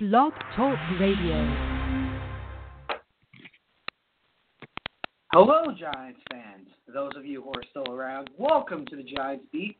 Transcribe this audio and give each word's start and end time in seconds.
Blog 0.00 0.32
Talk 0.56 0.76
Radio. 0.98 1.38
Hello, 5.32 5.72
Giants 5.78 6.18
fans. 6.32 6.66
Those 6.92 7.12
of 7.16 7.24
you 7.24 7.40
who 7.40 7.50
are 7.50 7.62
still 7.70 7.94
around, 7.94 8.28
welcome 8.36 8.84
to 8.86 8.96
the 8.96 9.04
Giants 9.04 9.46
Beat, 9.52 9.76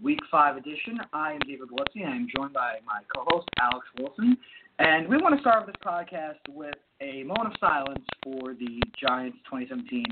Week 0.00 0.20
5 0.30 0.58
edition. 0.58 1.00
I 1.12 1.32
am 1.32 1.40
David 1.40 1.70
Gillespie, 1.70 2.02
and 2.02 2.12
I 2.12 2.16
am 2.16 2.28
joined 2.36 2.52
by 2.52 2.74
my 2.86 3.00
co 3.12 3.24
host, 3.26 3.48
Alex 3.60 3.84
Wilson. 3.98 4.36
And 4.78 5.08
we 5.08 5.16
want 5.16 5.34
to 5.34 5.40
start 5.40 5.66
this 5.66 5.74
podcast 5.84 6.38
with 6.48 6.76
a 7.00 7.24
moment 7.24 7.48
of 7.48 7.54
silence 7.58 8.06
for 8.22 8.54
the 8.54 8.80
Giants 8.96 9.38
2017 9.50 10.04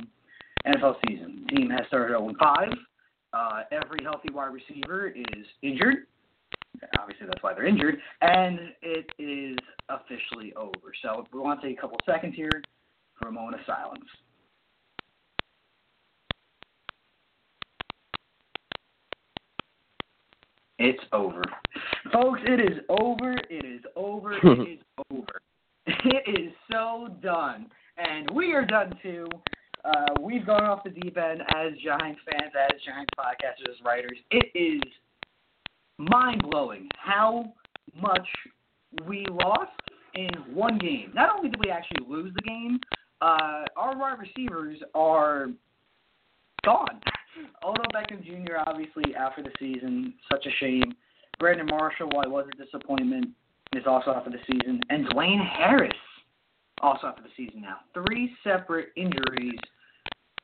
NFL 0.66 0.96
season. 1.06 1.46
The 1.48 1.54
team 1.54 1.70
has 1.70 1.86
started 1.86 2.18
0 2.18 2.32
5. 2.36 2.68
Uh, 3.32 3.60
every 3.70 4.02
healthy 4.02 4.32
wide 4.32 4.52
receiver 4.52 5.06
is 5.06 5.46
injured. 5.62 6.08
Obviously, 6.98 7.26
that's 7.26 7.42
why 7.42 7.54
they're 7.54 7.66
injured. 7.66 7.98
And 8.20 8.58
it 8.82 9.06
is 9.18 9.56
officially 9.88 10.52
over. 10.54 10.92
So 11.02 11.24
we 11.32 11.40
want 11.40 11.60
to 11.60 11.68
take 11.68 11.78
a 11.78 11.80
couple 11.80 11.98
seconds 12.06 12.34
here 12.34 12.62
for 13.20 13.28
a 13.28 13.32
moment 13.32 13.60
of 13.60 13.66
silence. 13.66 14.04
It's 20.78 21.02
over. 21.12 21.42
Folks, 22.12 22.40
it 22.44 22.60
is 22.60 22.78
over. 22.88 23.32
It 23.48 23.64
is 23.64 23.80
over. 23.96 24.34
it 24.42 24.68
is 24.68 24.78
over. 25.10 25.40
It 25.86 26.40
is 26.40 26.52
so 26.70 27.08
done. 27.22 27.66
And 27.96 28.30
we 28.30 28.52
are 28.52 28.64
done 28.64 28.92
too. 29.02 29.26
Uh, 29.84 30.20
we've 30.20 30.44
gone 30.44 30.64
off 30.64 30.84
the 30.84 30.90
deep 30.90 31.16
end 31.16 31.42
as 31.54 31.72
Giants 31.82 32.20
fans, 32.30 32.52
as 32.54 32.80
Giants 32.84 33.10
podcasters, 33.18 33.70
as 33.70 33.84
writers. 33.84 34.18
It 34.30 34.50
is 34.54 34.82
mind 35.98 36.42
blowing 36.42 36.88
how 36.98 37.52
much 38.00 38.26
we 39.06 39.26
lost 39.30 39.70
in 40.14 40.30
one 40.52 40.78
game. 40.78 41.12
Not 41.14 41.34
only 41.36 41.50
did 41.50 41.60
we 41.64 41.70
actually 41.70 42.06
lose 42.08 42.32
the 42.34 42.42
game, 42.42 42.80
uh, 43.20 43.64
our 43.76 43.96
wide 43.96 44.18
receivers 44.18 44.78
are 44.94 45.48
gone. 46.64 47.00
Odell 47.62 47.84
Beckham 47.94 48.24
Jr. 48.24 48.56
obviously 48.66 49.14
after 49.14 49.42
the 49.42 49.50
season, 49.58 50.14
such 50.30 50.46
a 50.46 50.50
shame. 50.58 50.94
Brandon 51.38 51.66
Marshall, 51.66 52.08
while 52.10 52.24
he 52.24 52.30
was 52.30 52.46
a 52.52 52.64
disappointment, 52.64 53.28
is 53.74 53.84
also 53.86 54.10
out 54.10 54.24
for 54.24 54.30
the 54.30 54.38
season, 54.50 54.80
and 54.88 55.06
Dwayne 55.08 55.44
Harris 55.46 55.92
also 56.80 57.08
out 57.08 57.16
for 57.16 57.22
the 57.22 57.28
season 57.36 57.60
now. 57.60 57.78
Three 57.92 58.34
separate 58.42 58.88
injuries, 58.96 59.58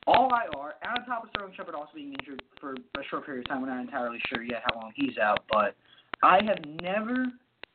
all 0.07 0.29
IR. 0.29 0.73
And 0.81 0.99
on 0.99 1.05
top 1.05 1.23
of 1.23 1.29
Sterling 1.29 1.53
Shepard 1.55 1.75
also 1.75 1.91
being 1.95 2.15
injured 2.19 2.41
for 2.59 2.73
a 2.73 3.03
short 3.09 3.25
period 3.25 3.45
of 3.45 3.49
time. 3.49 3.61
We're 3.61 3.69
not 3.69 3.81
entirely 3.81 4.19
sure 4.29 4.43
yet 4.43 4.63
how 4.65 4.79
long 4.79 4.91
he's 4.95 5.17
out, 5.17 5.43
but 5.51 5.75
I 6.21 6.39
have 6.45 6.59
never 6.81 7.25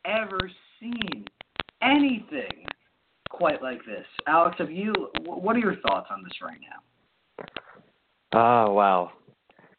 ever 0.05 0.51
seen 0.81 1.27
anything 1.83 2.67
quite 3.31 3.63
like 3.63 3.85
this. 3.85 4.07
Alex, 4.27 4.57
have 4.59 4.71
you? 4.71 4.93
What 5.25 5.57
are 5.57 5.61
your 5.61 5.77
thoughts 5.77 6.09
on 6.11 6.23
this 6.23 6.33
right 6.43 6.59
now? 6.61 7.47
Oh 8.33 8.73
wow, 8.73 9.13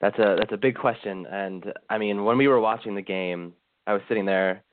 that's 0.01 0.17
a 0.17 0.35
that's 0.37 0.53
a 0.53 0.57
big 0.57 0.75
question. 0.75 1.25
And 1.27 1.65
I 1.89 1.97
mean, 1.97 2.23
when 2.23 2.37
we 2.37 2.47
were 2.47 2.59
watching 2.59 2.95
the 2.95 3.01
game, 3.01 3.53
I 3.87 3.93
was 3.93 4.01
sitting 4.07 4.25
there 4.25 4.63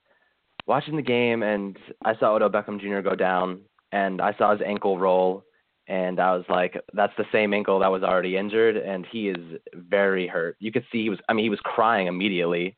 watching 0.67 0.97
the 0.97 1.03
game, 1.03 1.43
and 1.43 1.77
I 2.05 2.17
saw 2.17 2.35
Odell 2.35 2.51
Beckham 2.51 2.81
Jr. 2.81 3.01
go 3.01 3.15
down, 3.15 3.61
and 3.93 4.21
I 4.21 4.35
saw 4.37 4.53
his 4.53 4.61
ankle 4.65 4.99
roll, 4.99 5.45
and 5.89 6.19
I 6.19 6.35
was 6.35 6.45
like, 6.49 6.81
that's 6.95 7.13
the 7.17 7.27
same 7.31 7.55
ankle 7.55 7.79
that 7.79 7.91
was 7.91 8.03
already 8.03 8.37
injured, 8.37 8.77
and 8.77 9.07
he 9.11 9.29
is 9.29 9.61
very 9.73 10.27
hurt. 10.27 10.57
You 10.59 10.73
could 10.73 10.85
see 10.91 11.05
he 11.05 11.11
was. 11.11 11.21
I 11.29 11.33
mean, 11.33 11.45
he 11.45 11.51
was 11.51 11.61
crying 11.61 12.09
immediately, 12.09 12.77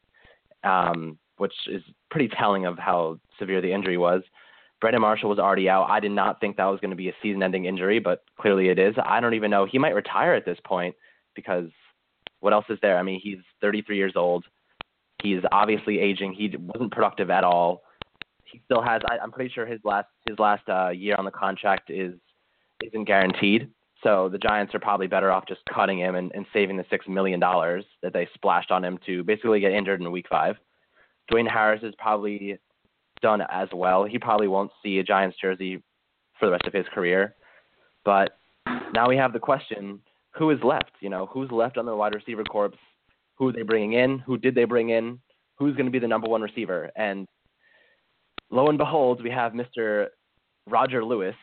um, 0.63 1.19
which 1.39 1.55
is 1.69 1.83
pretty 2.11 2.29
telling 2.29 2.67
of 2.67 2.79
how 2.79 3.19
severe 3.39 3.63
the 3.63 3.73
injury 3.73 3.97
was. 3.97 4.23
Brandon 4.81 5.01
Marshall 5.01 5.31
was 5.31 5.39
already 5.39 5.69
out. 5.69 5.89
I 5.91 6.01
did 6.01 6.13
not 6.13 6.39
think 6.41 6.57
that 6.57 6.67
was 6.67 6.81
going 6.81 6.91
to 6.91 6.97
be 6.97 7.09
a 7.09 7.15
season-ending 7.21 7.65
injury, 7.65 7.99
but 7.99 8.23
clearly 8.39 8.69
it 8.69 8.79
is. 8.79 8.95
I 9.03 9.21
don't 9.21 9.35
even 9.35 9.51
know. 9.51 9.67
He 9.67 9.79
might 9.79 9.95
retire 9.95 10.35
at 10.35 10.45
this 10.45 10.59
point 10.65 10.95
because 11.35 11.69
what 12.41 12.53
else 12.53 12.67
is 12.69 12.79
there? 12.81 12.97
I 12.97 13.03
mean, 13.03 13.21
he's 13.21 13.39
33 13.61 13.97
years 13.97 14.13
old. 14.15 14.45
He's 15.23 15.41
obviously 15.51 15.99
aging. 15.99 16.35
He 16.35 16.55
wasn't 16.57 16.93
productive 16.93 17.31
at 17.31 17.43
all. 17.43 17.83
He 18.45 18.61
still 18.67 18.83
has. 18.83 19.03
I, 19.11 19.19
I'm 19.19 19.33
pretty 19.33 19.53
sure 19.53 19.67
his 19.67 19.81
last 19.83 20.07
his 20.29 20.39
last 20.39 20.69
uh, 20.69 20.91
year 20.91 21.17
on 21.17 21.25
the 21.25 21.31
contract 21.31 21.91
is 21.91 22.15
isn't 22.85 23.05
guaranteed. 23.05 23.71
So 24.03 24.29
the 24.29 24.39
Giants 24.39 24.75
are 24.75 24.81
probably 24.81 25.09
better 25.09 25.33
off 25.33 25.49
just 25.49 25.61
cutting 25.73 25.99
him 25.99 26.15
and, 26.15 26.31
and 26.35 26.47
saving 26.53 26.77
the 26.77 26.85
six 26.89 27.07
million 27.09 27.41
dollars 27.41 27.85
that 28.03 28.13
they 28.13 28.29
splashed 28.35 28.71
on 28.71 28.85
him 28.85 28.99
to 29.07 29.25
basically 29.25 29.61
get 29.61 29.73
injured 29.73 30.01
in 30.01 30.11
Week 30.13 30.27
Five. 30.31 30.57
Dwayne 31.31 31.51
Harris 31.51 31.83
is 31.83 31.95
probably 31.99 32.59
done 33.21 33.43
as 33.51 33.69
well. 33.73 34.05
He 34.05 34.19
probably 34.19 34.49
won't 34.49 34.71
see 34.83 34.99
a 34.99 35.03
Giants 35.03 35.37
jersey 35.41 35.83
for 36.39 36.47
the 36.47 36.53
rest 36.53 36.67
of 36.67 36.73
his 36.73 36.87
career. 36.95 37.35
But 38.05 38.39
now 38.95 39.09
we 39.09 39.17
have 39.17 39.33
the 39.33 39.41
question: 39.41 40.01
Who 40.37 40.51
is 40.51 40.59
left? 40.63 40.93
You 41.01 41.11
know, 41.11 41.27
who's 41.27 41.51
left 41.51 41.77
on 41.77 41.87
the 41.87 41.97
wide 41.97 42.15
receiver 42.15 42.45
corps? 42.45 42.71
Who 43.37 43.49
are 43.49 43.53
they 43.53 43.63
bringing 43.63 43.95
in? 43.95 44.21
Who 44.21 44.37
did 44.37 44.55
they 44.55 44.65
bring 44.65 44.91
in? 44.91 45.19
Who's 45.59 45.75
going 45.75 45.87
to 45.87 45.93
be 45.93 45.99
the 45.99 46.09
number 46.09 46.29
one 46.29 46.43
receiver? 46.43 46.91
And 46.97 47.27
lo 48.51 48.69
and 48.69 48.79
behold, 48.79 49.23
we 49.23 49.31
have 49.31 49.53
Mr. 49.53 50.07
Roger 50.69 51.05
Lewis, 51.05 51.35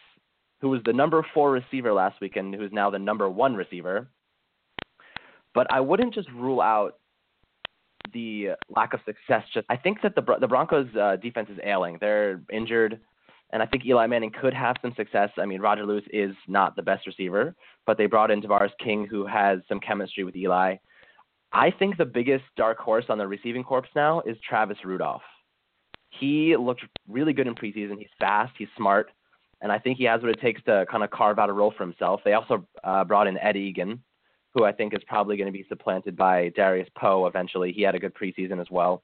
who 0.62 0.70
was 0.70 0.82
the 0.86 0.94
number 0.94 1.26
four 1.34 1.52
receiver 1.52 1.94
last 1.94 2.20
weekend, 2.22 2.56
who 2.56 2.64
is 2.64 2.72
now 2.72 2.90
the 2.90 3.00
number 3.00 3.30
one 3.30 3.56
receiver. 3.56 4.08
But 5.54 5.72
I 5.72 5.80
wouldn't 5.80 6.14
just 6.14 6.30
rule 6.32 6.62
out 6.62 6.98
the 8.14 8.50
lack 8.70 8.94
of 8.94 9.00
success. 9.06 9.44
Just 9.54 9.66
I 9.70 9.78
think 9.78 10.02
that 10.02 10.16
the 10.16 10.24
the 10.40 10.48
Broncos 10.48 10.88
uh, 10.96 11.18
defense 11.18 11.50
is 11.50 11.60
ailing. 11.64 11.98
They're 12.00 12.42
injured, 12.52 13.00
and 13.52 13.62
I 13.62 13.66
think 13.66 13.86
Eli 13.86 14.08
Manning 14.08 14.32
could 14.32 14.54
have 14.54 14.76
some 14.82 14.94
success. 14.96 15.30
I 15.38 15.46
mean, 15.46 15.62
Roger 15.62 15.86
Lewis 15.86 16.04
is 16.12 16.36
not 16.48 16.76
the 16.76 16.82
best 16.82 17.08
receiver, 17.08 17.56
but 17.86 17.98
they 17.98 18.06
brought 18.06 18.32
in 18.32 18.42
Tavarres 18.42 18.72
King, 18.84 19.08
who 19.10 19.26
has 19.26 19.60
some 19.68 19.80
chemistry 19.80 20.24
with 20.24 20.36
Eli. 20.36 20.76
I 21.52 21.72
think 21.72 21.98
the 21.98 22.06
biggest 22.06 22.44
dark 22.58 22.78
horse 22.80 23.06
on 23.10 23.18
the 23.18 23.28
receiving 23.28 23.64
corps 23.64 23.88
now 23.96 24.22
is 24.22 24.36
Travis 24.48 24.78
Rudolph. 24.84 25.22
He 26.20 26.56
looked 26.58 26.84
really 27.08 27.34
good 27.34 27.48
in 27.48 27.56
preseason. 27.56 27.98
He's 27.98 28.08
fast. 28.20 28.54
He's 28.58 28.68
smart. 28.76 29.10
And 29.66 29.72
I 29.72 29.80
think 29.80 29.98
he 29.98 30.04
has 30.04 30.22
what 30.22 30.30
it 30.30 30.40
takes 30.40 30.62
to 30.66 30.86
kind 30.92 31.04
of 31.04 31.10
carve 31.10 31.40
out 31.40 31.50
a 31.50 31.52
role 31.52 31.74
for 31.76 31.84
himself. 31.84 32.22
They 32.24 32.34
also 32.34 32.68
uh, 32.84 33.04
brought 33.04 33.26
in 33.26 33.36
Ed 33.40 33.58
Eagan, 33.58 34.00
who 34.54 34.64
I 34.64 34.72
think 34.72 34.94
is 34.94 35.02
probably 35.08 35.38
going 35.38 35.48
to 35.48 35.52
be 35.52 35.66
supplanted 35.68 36.16
by 36.16 36.50
Darius 36.50 36.88
Powe 36.96 37.28
eventually. 37.28 37.72
He 37.72 37.82
had 37.82 37.96
a 37.96 38.00
good 38.00 38.14
preseason 38.14 38.62
as 38.62 38.68
well. 38.70 39.02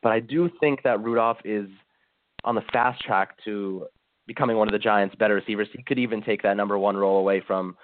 But 0.00 0.12
I 0.12 0.20
do 0.20 0.48
think 0.60 0.84
that 0.84 1.02
Rudolph 1.02 1.38
is 1.44 1.66
on 2.44 2.54
the 2.54 2.62
fast 2.72 3.02
track 3.02 3.36
to 3.46 3.88
becoming 4.28 4.58
one 4.58 4.68
of 4.68 4.72
the 4.72 4.78
Giants' 4.78 5.16
better 5.16 5.34
receivers. 5.34 5.66
He 5.72 5.82
could 5.82 5.98
even 5.98 6.22
take 6.22 6.44
that 6.44 6.56
number 6.56 6.78
one 6.78 6.96
role 6.96 7.18
away 7.18 7.42
from 7.44 7.76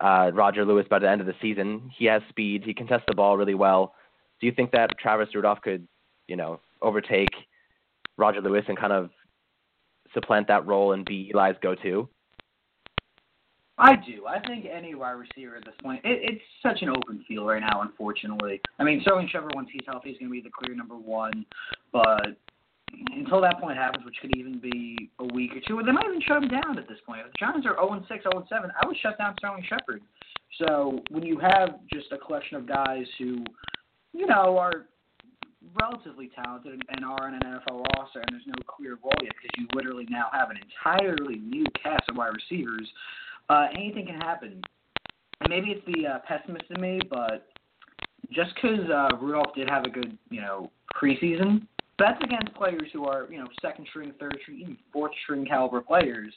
uh, 0.00 0.30
Roger 0.32 0.64
Lewis 0.64 0.86
by 0.88 0.98
the 0.98 1.10
end 1.10 1.20
of 1.20 1.26
the 1.26 1.34
season. 1.42 1.90
He 1.94 2.06
has 2.06 2.22
speed. 2.30 2.62
He 2.64 2.72
can 2.72 2.86
test 2.86 3.04
the 3.06 3.14
ball 3.14 3.36
really 3.36 3.54
well. 3.54 3.92
Do 4.40 4.46
you 4.46 4.52
think 4.54 4.70
that 4.70 4.96
Travis 4.98 5.34
Rudolph 5.34 5.60
could, 5.60 5.86
you 6.26 6.36
know, 6.36 6.58
overtake 6.80 7.34
Roger 8.16 8.40
Lewis 8.40 8.64
and 8.66 8.78
kind 8.78 8.94
of 8.94 9.10
supplant 10.14 10.48
that 10.48 10.66
role 10.66 10.92
and 10.92 11.04
be 11.04 11.30
Eli's 11.34 11.56
go-to? 11.62 12.08
I 13.78 13.94
do. 13.96 14.26
I 14.26 14.40
think 14.46 14.64
any 14.64 14.94
wide 14.94 15.12
receiver 15.12 15.56
at 15.56 15.64
this 15.64 15.74
point, 15.82 16.00
it, 16.02 16.18
it's 16.22 16.42
such 16.62 16.80
an 16.80 16.88
open 16.88 17.24
field 17.28 17.46
right 17.46 17.60
now. 17.60 17.82
Unfortunately, 17.82 18.60
I 18.78 18.84
mean, 18.84 19.00
Sterling 19.02 19.28
Shepard 19.30 19.52
once 19.54 19.68
he's 19.70 19.82
healthy 19.86 20.10
is 20.10 20.18
going 20.18 20.30
to 20.30 20.32
be 20.32 20.40
the 20.40 20.50
clear 20.50 20.74
number 20.74 20.96
one, 20.96 21.44
but 21.92 22.36
until 23.14 23.40
that 23.42 23.60
point 23.60 23.76
happens, 23.76 24.04
which 24.06 24.16
could 24.22 24.34
even 24.34 24.58
be 24.60 25.10
a 25.18 25.24
week 25.34 25.50
or 25.54 25.60
two, 25.66 25.82
they 25.84 25.92
might 25.92 26.06
even 26.06 26.22
shut 26.22 26.42
him 26.42 26.48
down 26.48 26.78
at 26.78 26.88
this 26.88 26.98
point. 27.04 27.20
If 27.26 27.32
the 27.32 27.38
Giants 27.38 27.66
are 27.66 27.74
0 27.74 28.02
6, 28.08 28.22
0 28.22 28.46
7, 28.48 28.70
I 28.80 28.86
would 28.86 28.96
shut 28.98 29.18
down 29.18 29.34
Sterling 29.38 29.64
Shepard. 29.68 30.00
So 30.58 31.00
when 31.10 31.22
you 31.22 31.38
have 31.38 31.80
just 31.92 32.12
a 32.12 32.18
collection 32.18 32.56
of 32.56 32.66
guys 32.66 33.04
who, 33.18 33.44
you 34.14 34.26
know, 34.26 34.56
are 34.56 34.86
relatively 35.74 36.30
talented 36.34 36.82
and 36.88 37.04
are 37.04 37.26
on 37.26 37.34
an 37.34 37.40
NFL 37.40 37.84
roster, 37.96 38.20
and 38.20 38.28
there's 38.30 38.46
no 38.46 38.62
clear 38.66 38.98
role 39.02 39.12
yet 39.22 39.32
because 39.40 39.50
you 39.58 39.66
literally 39.74 40.06
now 40.08 40.28
have 40.32 40.50
an 40.50 40.58
entirely 40.58 41.36
new 41.36 41.64
cast 41.82 42.08
of 42.08 42.16
wide 42.16 42.32
receivers 42.34 42.88
uh, 43.48 43.66
anything 43.76 44.06
can 44.06 44.16
happen. 44.16 44.60
And 45.40 45.50
maybe 45.50 45.70
it's 45.70 45.86
the 45.86 46.06
uh, 46.06 46.18
pessimist 46.26 46.64
in 46.70 46.80
me, 46.80 47.00
but 47.08 47.48
just 48.32 48.50
because 48.54 48.88
uh, 48.90 49.16
Rudolph 49.20 49.54
did 49.54 49.68
have 49.68 49.84
a 49.84 49.90
good, 49.90 50.16
you 50.30 50.40
know, 50.40 50.70
preseason, 51.00 51.66
that's 51.98 52.22
against 52.22 52.54
players 52.54 52.88
who 52.92 53.04
are, 53.04 53.26
you 53.30 53.38
know, 53.38 53.46
second 53.60 53.86
string, 53.88 54.12
third 54.18 54.36
string, 54.42 54.58
even 54.60 54.76
fourth 54.92 55.12
string 55.24 55.46
caliber 55.46 55.80
players. 55.80 56.32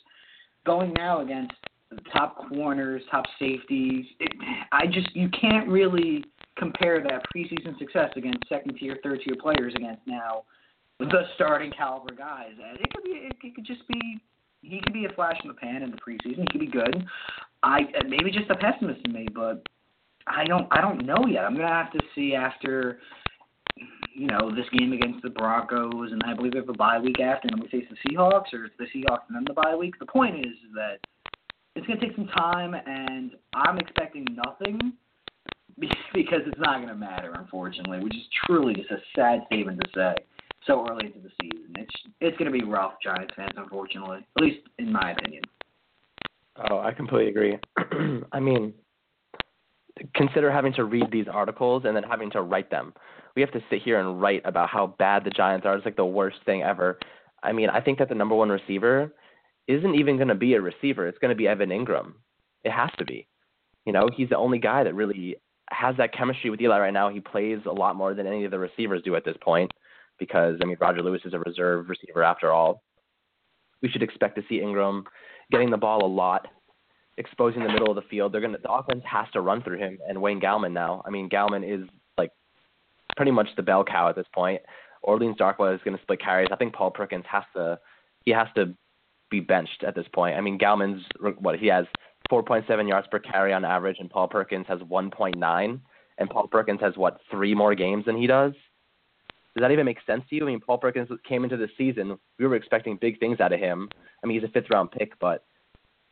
Going 0.66 0.94
now 0.94 1.22
against 1.22 1.54
the 1.90 1.98
top 2.14 2.50
corners, 2.50 3.02
top 3.10 3.26
safeties, 3.40 4.06
it, 4.20 4.32
I 4.72 4.86
just 4.86 5.16
you 5.16 5.30
can't 5.30 5.68
really 5.68 6.24
compare 6.60 7.02
that 7.02 7.24
preseason 7.36 7.78
success 7.80 8.12
against 8.16 8.48
second 8.48 8.76
tier, 8.78 8.98
third 9.04 9.22
tier 9.26 9.36
players 9.42 9.74
against 9.76 10.02
now 10.06 10.44
the 11.00 11.22
starting 11.36 11.72
caliber 11.72 12.14
guys. 12.14 12.52
It 12.58 12.94
could 12.94 13.04
be, 13.04 13.12
it, 13.12 13.56
could 13.56 13.66
just 13.66 13.88
be 13.88 14.20
he 14.62 14.82
could 14.84 14.94
be 14.94 15.06
a 15.06 15.14
flash 15.14 15.38
in 15.42 15.48
the 15.48 15.54
pan 15.54 15.82
in 15.82 15.92
the 15.92 15.98
preseason. 15.98 16.42
He 16.42 16.48
could 16.52 16.60
be 16.60 16.68
good. 16.68 17.06
I 17.64 17.82
maybe 18.08 18.32
just 18.32 18.50
a 18.50 18.56
pessimist 18.56 19.00
in 19.06 19.14
me, 19.14 19.28
but 19.34 19.66
I 20.28 20.44
don't 20.46 20.68
I 20.72 20.82
don't 20.82 21.06
know 21.06 21.26
yet. 21.28 21.46
I'm 21.46 21.56
gonna 21.56 21.70
have 21.70 21.92
to 21.94 22.00
see 22.14 22.36
after 22.36 23.00
you 24.14 24.28
know, 24.28 24.54
this 24.54 24.66
game 24.78 24.92
against 24.92 25.24
the 25.24 25.30
Broncos, 25.30 26.12
and 26.12 26.22
I 26.26 26.34
believe 26.34 26.54
we 26.54 26.60
have 26.60 26.68
a 26.68 26.74
bye 26.74 27.00
week 27.00 27.22
after, 27.22 27.48
and 27.48 27.54
then 27.54 27.62
we 27.62 27.70
face 27.70 27.88
the 27.90 28.10
Seahawks, 28.10 28.52
or 28.52 28.66
it's 28.66 28.76
the 28.78 28.86
Seahawks 28.86 29.24
and 29.30 29.36
then 29.36 29.46
the 29.48 29.54
bye 29.54 29.76
week. 29.76 29.98
The 29.98 30.06
point 30.06 30.40
is 30.40 30.54
that 30.74 30.98
it's 31.76 31.88
to 31.88 31.96
take 31.98 32.16
some 32.18 32.28
time, 32.28 32.74
and 32.74 33.32
I'm 33.54 33.78
expecting 33.78 34.26
nothing 34.46 34.94
because 36.14 36.42
it's 36.46 36.60
not 36.60 36.78
going 36.78 36.88
to 36.88 36.96
matter, 36.96 37.34
unfortunately, 37.38 38.00
which 38.00 38.16
is 38.16 38.24
truly 38.46 38.74
just 38.74 38.92
a 38.92 38.98
sad 39.16 39.42
statement 39.48 39.80
to 39.82 39.88
say 39.96 40.16
so 40.66 40.86
early 40.90 41.08
into 41.08 41.20
the 41.20 41.32
season. 41.42 41.74
It's 41.78 41.96
it's 42.22 42.38
going 42.38 42.52
to 42.52 42.58
be 42.58 42.64
rough, 42.64 42.94
Giants 43.04 43.34
fans, 43.36 43.54
unfortunately, 43.56 44.20
at 44.38 44.44
least 44.44 44.60
in 44.78 44.92
my 44.92 45.12
opinion. 45.18 45.44
Oh, 46.70 46.80
I 46.80 46.92
completely 46.92 47.30
agree. 47.30 47.58
I 48.32 48.40
mean, 48.40 48.74
consider 50.14 50.52
having 50.52 50.74
to 50.74 50.84
read 50.84 51.12
these 51.12 51.28
articles 51.32 51.84
and 51.86 51.96
then 51.96 52.04
having 52.04 52.30
to 52.32 52.42
write 52.42 52.70
them. 52.70 52.94
We 53.36 53.42
have 53.42 53.52
to 53.52 53.62
sit 53.70 53.82
here 53.82 54.00
and 54.00 54.22
write 54.22 54.42
about 54.44 54.70
how 54.70 54.96
bad 55.00 55.24
the 55.24 55.30
Giants 55.30 55.66
are. 55.66 55.76
It's 55.76 55.86
like 55.86 55.96
the 55.96 56.06
worst 56.06 56.38
thing 56.46 56.64
ever. 56.64 57.00
I 57.44 57.54
mean, 57.54 57.70
I 57.70 57.80
think 57.80 58.00
that 58.00 58.10
the 58.10 58.16
number 58.16 58.36
one 58.36 58.50
receiver 58.50 59.14
isn't 59.68 59.96
even 59.96 60.18
going 60.18 60.28
to 60.28 60.36
be 60.36 60.56
a 60.56 60.62
receiver. 60.62 61.08
It's 61.08 61.20
going 61.20 61.30
to 61.30 61.36
be 61.36 61.48
Evan 61.48 61.70
Engram. 61.70 62.14
It 62.64 62.72
has 62.72 62.90
to 62.98 63.06
be. 63.06 63.28
You 63.86 63.94
know, 63.94 64.10
he's 64.14 64.30
the 64.30 64.38
only 64.38 64.58
guy 64.58 64.84
that 64.84 64.94
really 64.94 65.38
has 65.72 65.96
that 65.98 66.14
chemistry 66.14 66.50
with 66.50 66.62
Eli 66.62 66.80
right 66.80 66.94
now. 66.94 67.10
He 67.10 67.20
plays 67.20 67.60
a 67.66 67.72
lot 67.72 67.96
more 67.96 68.14
than 68.14 68.28
any 68.28 68.46
of 68.46 68.52
the 68.52 68.60
receivers 68.60 69.02
do 69.04 69.16
at 69.16 69.26
this 69.26 69.38
point 69.42 69.72
because, 70.18 70.58
I 70.62 70.66
mean, 70.66 70.78
Roger 70.80 71.02
Lewis 71.02 71.22
is 71.26 71.34
a 71.34 71.40
reserve 71.40 71.90
receiver 71.90 72.24
after 72.24 72.52
all. 72.52 72.84
We 73.82 73.90
should 73.90 74.04
expect 74.04 74.36
to 74.36 74.44
see 74.50 74.60
Engram 74.60 75.04
getting 75.52 75.70
the 75.70 75.78
ball 75.78 76.06
a 76.06 76.08
lot 76.08 76.48
exposing 77.20 77.64
the 77.64 77.70
middle 77.70 77.90
of 77.90 77.96
the 77.96 78.10
field. 78.10 78.32
They're 78.32 78.42
gonna 78.42 78.58
the 78.58 78.72
offense 78.72 79.04
has 79.06 79.28
to 79.34 79.42
run 79.42 79.62
through 79.62 79.78
him 79.78 80.00
and 80.08 80.22
Wayne 80.22 80.40
Gallman 80.40 80.72
now. 80.72 81.04
I 81.06 81.10
mean 81.10 81.30
Gallman 81.30 81.70
is 81.70 81.88
like 82.18 82.32
pretty 83.18 83.32
much 83.32 83.50
the 83.56 83.62
bell 83.62 83.84
cow 83.84 84.08
at 84.08 84.16
this 84.16 84.26
point. 84.34 84.62
Orleans 85.04 85.38
Darkwa 85.38 85.76
is 85.76 85.82
gonna 85.84 86.00
split 86.02 86.22
carries. 86.22 86.48
I 86.52 86.56
think 86.56 86.74
Paul 86.74 86.92
Perkins 86.92 87.26
has 87.30 87.44
to 87.56 87.78
he 88.24 88.32
has 88.32 88.48
to 88.56 88.74
be 89.30 89.42
benched 89.42 89.84
at 89.84 89.96
this 89.96 90.08
point. 90.14 90.38
I 90.38 90.42
mean 90.42 90.58
Gallman's 90.58 91.04
what 91.40 91.60
he 91.60 91.68
has 91.68 91.86
4.7 92.32 92.88
yards 92.88 93.08
per 93.10 93.20
carry 93.20 93.54
on 93.54 93.66
average, 93.66 93.98
and 94.00 94.10
Paul 94.10 94.28
Perkins 94.28 94.66
has 94.68 94.80
1.9, 94.82 95.80
and 96.18 96.30
Paul 96.30 96.48
Perkins 96.48 96.80
has 96.82 96.96
what 96.98 97.20
three 97.32 97.56
more 97.56 97.76
games 97.76 98.06
than 98.06 98.18
he 98.18 98.28
does. 98.28 98.54
Does 99.56 99.62
that 99.62 99.72
even 99.72 99.86
make 99.86 99.98
sense 100.06 100.24
to 100.30 100.36
you? 100.36 100.44
I 100.44 100.48
mean, 100.48 100.60
Paul 100.60 100.78
Perkins 100.78 101.10
came 101.28 101.44
into 101.44 101.58
the 101.58 101.70
season. 101.78 102.18
We 102.38 102.48
were 102.48 102.56
expecting 102.56 102.98
big 102.98 103.20
things 103.20 103.40
out 103.40 103.52
of 103.52 103.60
him. 103.60 103.90
I 104.24 104.28
mean, 104.28 104.40
he's 104.40 104.48
a 104.48 104.52
fifth 104.52 104.70
round 104.70 104.92
pick, 104.92 105.18
but 105.20 105.44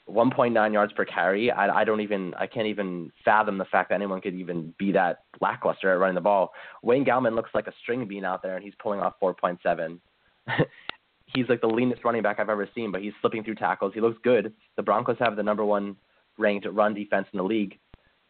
1.9 0.09 0.73
yards 0.73 0.93
per 0.93 1.05
carry. 1.05 1.51
I, 1.51 1.81
I 1.81 1.83
don't 1.83 2.01
even 2.01 2.33
I 2.35 2.47
can't 2.47 2.67
even 2.67 3.11
fathom 3.23 3.57
the 3.57 3.65
fact 3.65 3.89
that 3.89 3.95
anyone 3.95 4.21
could 4.21 4.33
even 4.33 4.73
be 4.77 4.91
that 4.93 5.23
lackluster 5.41 5.91
at 5.91 5.99
running 5.99 6.15
the 6.15 6.21
ball. 6.21 6.51
Wayne 6.81 7.05
Gallman 7.05 7.35
looks 7.35 7.51
like 7.53 7.67
a 7.67 7.73
string 7.81 8.07
bean 8.07 8.25
out 8.25 8.41
there, 8.41 8.55
and 8.55 8.63
he's 8.63 8.73
pulling 8.81 9.01
off 9.01 9.13
4.7. 9.21 9.99
he's 11.27 11.47
like 11.49 11.61
the 11.61 11.67
leanest 11.67 12.03
running 12.03 12.21
back 12.21 12.39
I've 12.39 12.49
ever 12.49 12.67
seen, 12.73 12.91
but 12.91 13.01
he's 13.01 13.13
slipping 13.21 13.43
through 13.43 13.55
tackles. 13.55 13.93
He 13.93 14.01
looks 14.01 14.17
good. 14.23 14.53
The 14.75 14.83
Broncos 14.83 15.17
have 15.19 15.35
the 15.35 15.43
number 15.43 15.65
one 15.65 15.95
ranked 16.37 16.67
run 16.71 16.93
defense 16.93 17.27
in 17.33 17.37
the 17.37 17.43
league, 17.43 17.77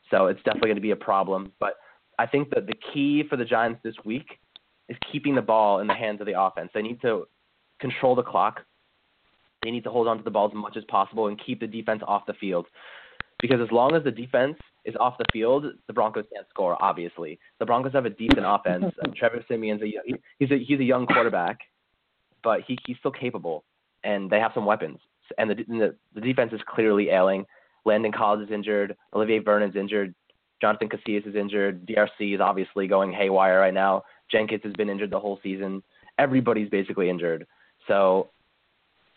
so 0.10 0.28
it's 0.28 0.42
definitely 0.44 0.70
going 0.70 0.78
to 0.78 0.82
be 0.82 0.92
a 0.92 0.96
problem. 0.96 1.52
But 1.60 1.76
I 2.20 2.26
think 2.26 2.50
that 2.52 2.68
the 2.68 2.76
key 2.94 3.24
for 3.30 3.38
the 3.38 3.46
Giants 3.46 3.80
this 3.84 3.96
week 4.06 4.40
is 4.90 4.98
keeping 5.12 5.36
the 5.36 5.42
ball 5.42 5.80
in 5.80 5.88
the 5.88 5.94
hands 5.94 6.22
of 6.22 6.28
the 6.28 6.40
offense. 6.40 6.70
They 6.74 6.82
need 6.82 7.02
to 7.02 7.28
control 7.80 8.16
the 8.16 8.24
clock, 8.24 8.62
they 9.64 9.72
need 9.72 9.84
to 9.84 9.90
hold 9.90 10.08
on 10.08 10.18
to 10.18 10.24
the 10.24 10.32
ball 10.32 10.48
as 10.48 10.54
much 10.54 10.78
as 10.78 10.84
possible 10.86 11.28
and 11.28 11.40
keep 11.44 11.60
the 11.60 11.68
defense 11.68 12.02
off 12.08 12.26
the 12.26 12.34
field. 12.34 12.68
Because 13.40 13.60
as 13.62 13.72
long 13.72 13.96
as 13.96 14.04
the 14.04 14.12
defense 14.12 14.58
is 14.86 14.96
off 15.00 15.18
the 15.18 15.26
field, 15.32 15.66
the 15.86 15.94
Broncos 15.94 16.26
can't 16.34 16.48
score. 16.50 16.82
Obviously, 16.82 17.40
the 17.60 17.66
Broncos 17.66 17.94
have 17.94 18.06
a 18.06 18.10
decent 18.10 18.46
offense. 18.46 18.86
Trevor 19.16 19.44
Siemian's 19.48 19.82
a 19.82 19.92
he's 20.40 20.52
a 20.52 20.58
he's 20.58 20.80
a 20.80 20.84
young 20.84 21.06
quarterback, 21.06 21.60
but 22.48 22.62
he 22.66 22.78
he's 22.86 22.96
still 23.00 23.12
capable, 23.12 23.66
and 24.06 24.30
they 24.30 24.40
have 24.40 24.54
some 24.56 24.66
weapons. 24.66 25.00
And 25.38 25.50
the 25.50 25.56
the, 25.56 25.96
the 26.16 26.22
defense 26.22 26.54
is 26.54 26.62
clearly 26.66 27.10
ailing. 27.10 27.46
Landon 27.84 28.14
Collins 28.14 28.48
is 28.48 28.54
injured. 28.54 28.96
Olivier 29.14 29.40
Vernon's 29.40 29.76
injured. 29.76 30.16
Jonathan 30.62 30.88
Casillas 30.88 31.28
is 31.28 31.36
injured. 31.36 31.86
DRC 31.86 32.36
is 32.36 32.40
obviously 32.40 32.88
going 32.88 33.12
haywire 33.12 33.60
right 33.60 33.74
now. 33.74 34.04
Jenkins 34.32 34.62
has 34.64 34.72
been 34.74 34.90
injured 34.90 35.12
the 35.12 35.20
whole 35.20 35.42
season. 35.44 35.84
Everybody's 36.20 36.70
basically 36.70 37.10
injured. 37.10 37.46
So 37.86 38.30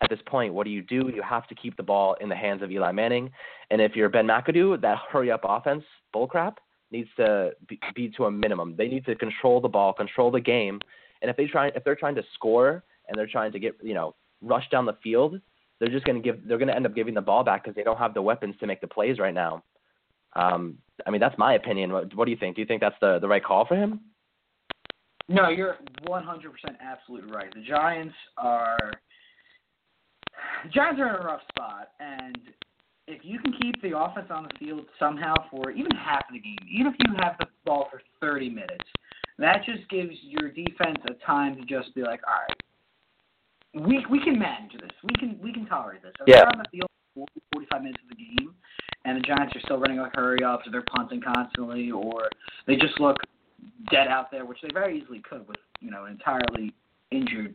at 0.01 0.11
this 0.11 0.19
point, 0.27 0.53
what 0.53 0.65
do 0.65 0.71
you 0.71 0.83
do? 0.83 1.09
You 1.15 1.23
have 1.23 1.47
to 1.47 1.55
keep 1.55 1.77
the 1.77 1.85
ball 1.85 2.17
in 2.21 2.29
the 2.29 2.35
hands 2.35 2.63
of 2.63 2.73
Eli 2.73 2.91
Manning. 2.91 3.31
And 3.71 3.81
if 3.81 3.95
you're 3.95 4.09
Ben 4.09 4.27
McAdoo, 4.27 4.81
that 4.81 4.99
hurry 5.09 5.31
up 5.31 5.43
offense 5.45 5.85
bullcrap 6.13 6.57
needs 6.91 7.09
to 7.17 7.53
be, 7.69 7.79
be 7.95 8.09
to 8.17 8.25
a 8.25 8.31
minimum. 8.31 8.75
They 8.77 8.89
need 8.89 9.07
to 9.07 9.15
control 9.15 9.61
the 9.61 9.69
ball, 9.69 9.93
control 9.93 10.33
the 10.33 10.41
game. 10.41 10.81
And 11.23 11.31
if 11.31 11.37
they 11.37 11.47
try, 11.47 11.69
if 11.69 11.85
they're 11.85 11.95
trying 11.95 12.17
to 12.17 12.25
score 12.35 12.83
and 13.11 13.19
they're 13.19 13.27
trying 13.27 13.53
to 13.53 13.59
get, 13.59 13.77
you 13.83 13.95
know, 13.95 14.15
rush 14.41 14.69
down 14.71 14.87
the 14.87 14.97
field, 15.03 15.41
they're 15.79 15.91
just 15.91 16.07
going 16.07 16.23
to 16.23 16.23
give, 16.23 16.47
they're 16.47 16.59
going 16.59 16.69
to 16.69 16.77
end 16.77 16.87
up 16.87 16.95
giving 16.95 17.15
the 17.15 17.21
ball 17.21 17.45
back 17.45 17.65
because 17.65 17.75
they 17.75 17.83
don't 17.83 17.99
have 17.99 18.15
the 18.15 18.23
weapons 18.23 18.55
to 18.61 18.67
make 18.67 18.81
the 18.81 18.87
plays 18.87 19.19
right 19.19 19.35
now. 19.35 19.63
Um, 20.35 20.79
I 21.07 21.11
mean, 21.11 21.21
that's 21.21 21.37
my 21.37 21.55
opinion. 21.55 21.93
What, 21.93 22.15
what 22.15 22.25
do 22.27 22.31
you 22.31 22.37
think? 22.37 22.57
Do 22.57 22.63
you 22.63 22.67
think 22.67 22.81
that's 22.81 22.97
the 23.01 23.19
the 23.19 23.27
right 23.27 23.43
call 23.43 23.67
for 23.67 23.75
him? 23.75 24.01
No, 25.29 25.49
you're 25.49 25.77
100% 26.09 26.25
absolutely 26.81 27.31
right. 27.33 27.53
The 27.55 27.63
Giants 27.63 28.15
are 28.37 28.93
the 30.65 30.69
Giants 30.71 31.01
are 31.01 31.09
in 31.09 31.23
a 31.23 31.25
rough 31.25 31.43
spot, 31.55 31.91
and 31.99 32.39
if 33.07 33.25
you 33.25 33.39
can 33.41 33.53
keep 33.61 33.81
the 33.83 33.99
offense 33.99 34.29
on 34.31 34.45
the 34.45 34.59
field 34.59 34.87
somehow 34.99 35.35
for 35.51 35.71
even 35.71 35.91
half 35.93 36.25
of 36.29 36.35
the 36.35 36.41
game, 36.41 36.59
even 36.71 36.89
if 36.89 36.95
you 37.05 37.15
have 37.23 37.35
the 37.41 37.47
ball 37.65 37.89
for 37.91 38.01
30 38.21 38.51
minutes, 38.51 38.85
that 39.39 39.65
just 39.65 39.89
gives 39.89 40.15
your 40.23 40.51
defense 40.51 40.99
a 41.09 41.15
time 41.25 41.57
to 41.57 41.63
just 41.63 41.95
be 41.95 42.03
like, 42.03 42.21
all 42.27 42.35
right, 42.35 42.57
we 43.75 44.05
we 44.11 44.23
can 44.23 44.39
manage 44.39 44.73
this. 44.73 44.91
We 45.03 45.15
can 45.19 45.39
we 45.43 45.53
can 45.53 45.67
tolerate 45.67 46.03
this. 46.03 46.13
If 46.21 46.29
yeah. 46.29 46.37
they're 46.37 46.49
on 46.49 46.59
the 46.59 46.65
field 46.71 46.91
for 47.15 47.27
45 47.55 47.83
minutes 47.83 48.03
of 48.03 48.17
the 48.17 48.17
game, 48.17 48.55
and 49.05 49.17
the 49.17 49.21
Giants 49.21 49.55
are 49.57 49.61
still 49.61 49.79
running 49.79 49.99
like 49.99 50.15
hurry 50.15 50.43
ups, 50.43 50.67
or 50.67 50.73
they're 50.73 50.85
punting 50.95 51.21
constantly, 51.21 51.91
or 51.91 52.29
they 52.67 52.77
just 52.77 52.99
look 53.01 53.17
dead 53.91 54.09
out 54.09 54.31
there, 54.31 54.45
which 54.45 54.59
they 54.63 54.69
very 54.73 55.01
easily 55.01 55.21
could 55.21 55.47
with 55.47 55.59
you 55.81 55.91
know 55.91 56.05
an 56.05 56.13
entirely 56.13 56.75
injured 57.11 57.55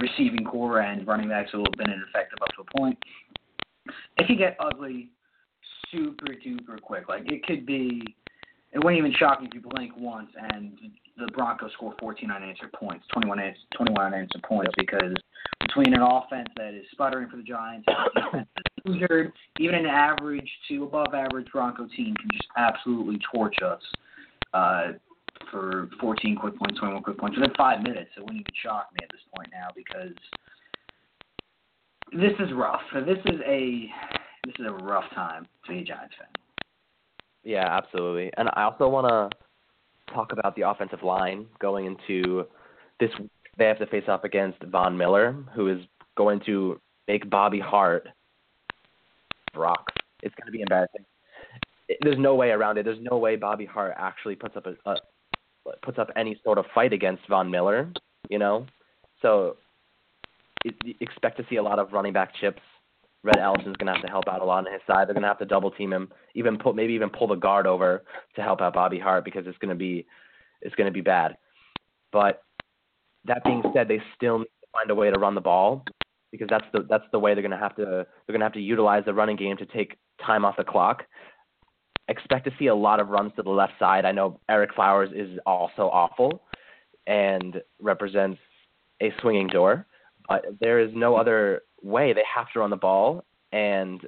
receiving 0.00 0.44
core 0.44 0.80
and 0.80 1.06
running 1.06 1.28
backs 1.28 1.50
who 1.52 1.58
have 1.58 1.72
been 1.76 1.90
ineffective 1.90 2.38
up 2.42 2.48
to 2.54 2.62
a 2.62 2.78
point. 2.78 2.98
It 4.18 4.26
could 4.26 4.38
get 4.38 4.56
ugly 4.60 5.10
super 5.90 6.26
duper 6.26 6.80
quick. 6.80 7.08
Like 7.08 7.30
it 7.30 7.44
could 7.44 7.66
be 7.66 8.16
it 8.74 8.78
wouldn't 8.82 8.98
even 8.98 9.12
shock 9.18 9.38
you 9.40 9.46
if 9.46 9.54
you 9.54 9.60
blink 9.60 9.92
once 9.96 10.28
and 10.50 10.72
the 11.16 11.28
Broncos 11.32 11.72
score 11.74 11.94
14 12.00 12.30
unanswered 12.30 12.72
points, 12.72 13.06
21 13.12 13.38
unanswered, 13.38 13.66
21 13.76 14.06
unanswered 14.06 14.42
points 14.42 14.72
because 14.76 15.14
between 15.60 15.94
an 15.94 16.02
offense 16.02 16.48
that 16.56 16.74
is 16.74 16.84
sputtering 16.90 17.28
for 17.28 17.36
the 17.36 17.42
Giants 17.42 17.86
injured, 18.86 19.32
even 19.60 19.76
an 19.76 19.86
average 19.86 20.50
to 20.68 20.84
above 20.84 21.14
average 21.14 21.46
Bronco 21.52 21.86
team 21.96 22.14
can 22.16 22.28
just 22.32 22.48
absolutely 22.56 23.18
torch 23.32 23.56
us. 23.62 23.80
Uh, 24.52 24.92
for 25.50 25.88
14 26.00 26.36
quick 26.36 26.56
points, 26.56 26.78
21 26.78 27.02
quick 27.02 27.18
points 27.18 27.36
within 27.36 27.54
five 27.56 27.82
minutes. 27.82 28.10
It 28.16 28.20
wouldn't 28.20 28.40
even 28.40 28.52
shock 28.62 28.88
me 28.92 28.98
at 29.02 29.10
this 29.10 29.20
point 29.36 29.50
now 29.52 29.68
because 29.74 30.14
this 32.12 32.32
is 32.38 32.52
rough. 32.54 32.80
This 33.04 33.18
is 33.26 33.40
a 33.46 33.86
this 34.46 34.54
is 34.58 34.66
a 34.66 34.84
rough 34.84 35.04
time 35.14 35.46
to 35.66 35.72
be 35.72 35.80
a 35.80 35.84
Giants 35.84 36.14
fan. 36.18 36.43
Yeah, 37.44 37.66
absolutely. 37.66 38.32
And 38.36 38.48
I 38.54 38.64
also 38.64 38.88
want 38.88 39.06
to 39.06 40.12
talk 40.12 40.32
about 40.32 40.56
the 40.56 40.62
offensive 40.62 41.02
line 41.02 41.46
going 41.60 41.86
into 41.86 42.46
this. 42.98 43.10
They 43.58 43.66
have 43.66 43.78
to 43.78 43.86
face 43.86 44.04
off 44.08 44.24
against 44.24 44.62
Von 44.64 44.96
Miller, 44.96 45.32
who 45.54 45.68
is 45.68 45.80
going 46.16 46.40
to 46.46 46.80
make 47.06 47.28
Bobby 47.28 47.60
Hart 47.60 48.08
rock. 49.54 49.90
It's 50.22 50.34
going 50.34 50.46
to 50.46 50.52
be 50.52 50.62
embarrassing. 50.62 51.04
There's 52.00 52.18
no 52.18 52.34
way 52.34 52.50
around 52.50 52.78
it. 52.78 52.84
There's 52.84 52.98
no 53.00 53.18
way 53.18 53.36
Bobby 53.36 53.66
Hart 53.66 53.94
actually 53.96 54.36
puts 54.36 54.56
up 54.56 54.66
a, 54.66 54.90
a 54.90 54.96
puts 55.82 55.98
up 55.98 56.10
any 56.16 56.38
sort 56.42 56.58
of 56.58 56.64
fight 56.74 56.92
against 56.92 57.26
Von 57.28 57.50
Miller, 57.50 57.92
you 58.28 58.38
know. 58.38 58.66
So 59.22 59.56
expect 61.00 61.36
to 61.38 61.46
see 61.48 61.56
a 61.56 61.62
lot 61.62 61.78
of 61.78 61.92
running 61.92 62.12
back 62.12 62.34
chips. 62.40 62.60
Rhett 63.24 63.40
Ellison's 63.40 63.76
going 63.76 63.86
to 63.86 63.94
have 63.94 64.02
to 64.02 64.10
help 64.10 64.28
out 64.28 64.42
a 64.42 64.44
lot 64.44 64.66
on 64.66 64.72
his 64.72 64.82
side. 64.86 65.08
They're 65.08 65.14
going 65.14 65.22
to 65.22 65.28
have 65.28 65.38
to 65.38 65.46
double 65.46 65.70
team 65.70 65.92
him, 65.92 66.10
even 66.34 66.58
put 66.58 66.76
maybe 66.76 66.92
even 66.92 67.10
pull 67.10 67.26
the 67.26 67.34
guard 67.34 67.66
over 67.66 68.04
to 68.36 68.42
help 68.42 68.60
out 68.60 68.74
Bobby 68.74 68.98
Hart 68.98 69.24
because 69.24 69.46
it's 69.46 69.58
going 69.58 69.70
to 69.70 69.74
be 69.74 70.06
it's 70.60 70.74
going 70.74 70.86
to 70.86 70.92
be 70.92 71.00
bad. 71.00 71.36
But 72.12 72.42
that 73.24 73.42
being 73.44 73.62
said, 73.74 73.88
they 73.88 74.00
still 74.16 74.38
need 74.38 74.44
to 74.44 74.68
find 74.72 74.90
a 74.90 74.94
way 74.94 75.10
to 75.10 75.18
run 75.18 75.34
the 75.34 75.40
ball 75.40 75.84
because 76.30 76.48
that's 76.50 76.66
the 76.72 76.86
that's 76.88 77.04
the 77.12 77.18
way 77.18 77.34
they're 77.34 77.42
going 77.42 77.50
to 77.50 77.56
have 77.56 77.74
to 77.76 77.84
they're 77.84 78.06
going 78.28 78.40
to 78.40 78.46
have 78.46 78.52
to 78.52 78.60
utilize 78.60 79.04
the 79.06 79.14
running 79.14 79.36
game 79.36 79.56
to 79.56 79.66
take 79.66 79.96
time 80.24 80.44
off 80.44 80.56
the 80.56 80.64
clock 80.64 81.04
expect 82.08 82.44
to 82.44 82.52
see 82.58 82.66
a 82.66 82.74
lot 82.74 83.00
of 83.00 83.08
runs 83.08 83.32
to 83.36 83.42
the 83.42 83.50
left 83.50 83.72
side. 83.78 84.04
I 84.04 84.12
know 84.12 84.40
Ereck 84.50 84.74
Flowers 84.74 85.10
is 85.14 85.38
also 85.46 85.88
awful 85.92 86.42
and 87.06 87.60
represents 87.80 88.38
a 89.02 89.12
swinging 89.20 89.48
door, 89.48 89.86
but 90.28 90.44
there 90.60 90.80
is 90.80 90.90
no 90.94 91.16
other 91.16 91.62
way. 91.82 92.12
They 92.12 92.22
have 92.34 92.50
to 92.52 92.60
run 92.60 92.70
the 92.70 92.76
ball, 92.76 93.24
and 93.52 94.00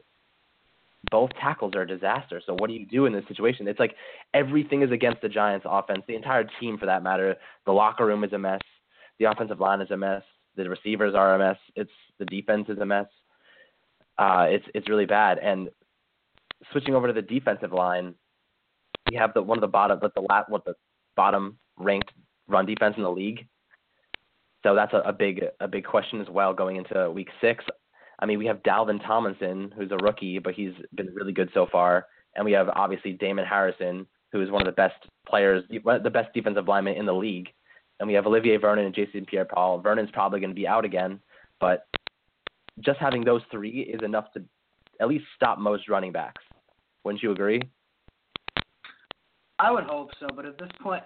both 1.11 1.31
tackles 1.41 1.75
are 1.75 1.83
a 1.83 1.87
disaster. 1.87 2.43
So 2.45 2.55
what 2.55 2.69
do 2.69 2.75
you 2.75 2.87
do 2.87 3.07
in 3.07 3.13
this 3.13 3.25
situation? 3.29 3.69
It's 3.69 3.79
like 3.79 3.95
everything 4.35 4.83
is 4.83 4.91
against 4.91 5.23
the 5.23 5.29
Giants 5.29 5.67
offense, 5.69 6.03
the 6.09 6.17
entire 6.17 6.49
team 6.61 6.79
for 6.79 6.87
that 6.87 7.03
matter. 7.03 7.37
The 7.65 7.73
locker 7.73 8.07
room 8.07 8.25
is 8.25 8.33
a 8.33 8.39
mess. 8.39 8.61
The 9.19 9.27
offensive 9.27 9.61
line 9.61 9.81
is 9.81 9.91
a 9.91 9.97
mess. 9.97 10.23
The 10.57 10.69
receivers 10.69 11.15
are 11.15 11.35
a 11.35 11.39
mess. 11.39 11.59
It's 11.75 11.91
the 12.19 12.25
defense 12.25 12.69
is 12.69 12.79
a 12.79 12.87
mess. 12.87 13.07
Uh, 14.19 14.47
it's 14.49 14.65
it's 14.75 14.89
really 14.89 15.05
bad. 15.05 15.39
And 15.39 15.69
switching 16.73 16.95
over 16.95 17.07
to 17.07 17.13
the 17.13 17.23
defensive 17.23 17.73
line, 17.73 18.15
we 19.11 19.17
have 19.17 19.35
the 19.35 19.43
one 19.43 19.59
of 19.59 19.63
the 19.63 19.69
bottom, 19.69 19.99
but 20.01 20.15
the 20.15 20.23
lat, 20.23 20.49
what 20.49 20.65
the 20.65 20.75
bottom 21.15 21.59
ranked 21.77 22.11
run 22.49 22.67
defense 22.67 22.95
in 22.97 23.03
the 23.03 23.11
league. 23.11 23.47
So 24.67 24.75
that's 24.75 24.93
a, 24.95 24.99
a 25.09 25.13
big 25.13 25.45
a 25.61 25.69
big 25.69 25.85
question 25.85 26.21
as 26.21 26.29
well 26.29 26.53
going 26.53 26.75
into 26.75 27.09
week 27.13 27.29
six. 27.41 27.65
I 28.19 28.27
mean, 28.27 28.41
we 28.41 28.47
have 28.47 28.65
Dalvin 28.65 29.01
Tomlinson, 29.07 29.73
who's 29.77 29.93
a 29.93 29.97
rookie, 29.99 30.41
but 30.41 30.55
he's 30.55 30.73
been 30.97 31.15
really 31.15 31.33
good 31.33 31.51
so 31.55 31.69
far, 31.71 32.07
and 32.35 32.45
we 32.45 32.51
have 32.51 32.69
obviously 32.71 33.13
Damon 33.13 33.45
Harrison, 33.45 34.09
who 34.33 34.43
is 34.43 34.51
one 34.51 34.63
of 34.63 34.67
the 34.67 34.73
best 34.73 34.97
players, 35.29 35.63
the 35.71 36.11
best 36.11 36.35
defensive 36.35 36.67
lineman 36.67 36.97
in 36.97 37.07
the 37.07 37.15
league, 37.15 37.49
and 38.01 38.09
we 38.09 38.15
have 38.15 38.27
Olivier 38.27 38.57
Vernon 38.57 38.87
and 38.87 38.95
Jason 38.95 39.25
Pierre-Paul. 39.25 39.83
Vernon's 39.83 40.11
probably 40.13 40.41
going 40.41 40.51
to 40.51 40.57
be 40.57 40.67
out 40.67 40.85
again, 40.85 41.21
but 41.61 41.87
just 42.81 42.99
having 42.99 43.25
those 43.25 43.43
three 43.53 43.83
is 43.83 44.01
enough 44.03 44.33
to 44.33 44.43
at 45.01 45.07
least 45.07 45.27
stop 45.37 45.61
most 45.61 45.89
running 45.89 46.11
backs. 46.11 46.43
Wouldn't 47.05 47.23
you 47.23 47.31
agree? 47.31 47.61
I 49.59 49.71
would 49.71 49.85
hope 49.85 50.11
so, 50.21 50.27
but 50.35 50.45
at 50.45 50.59
this 50.59 50.69
point, 50.83 51.03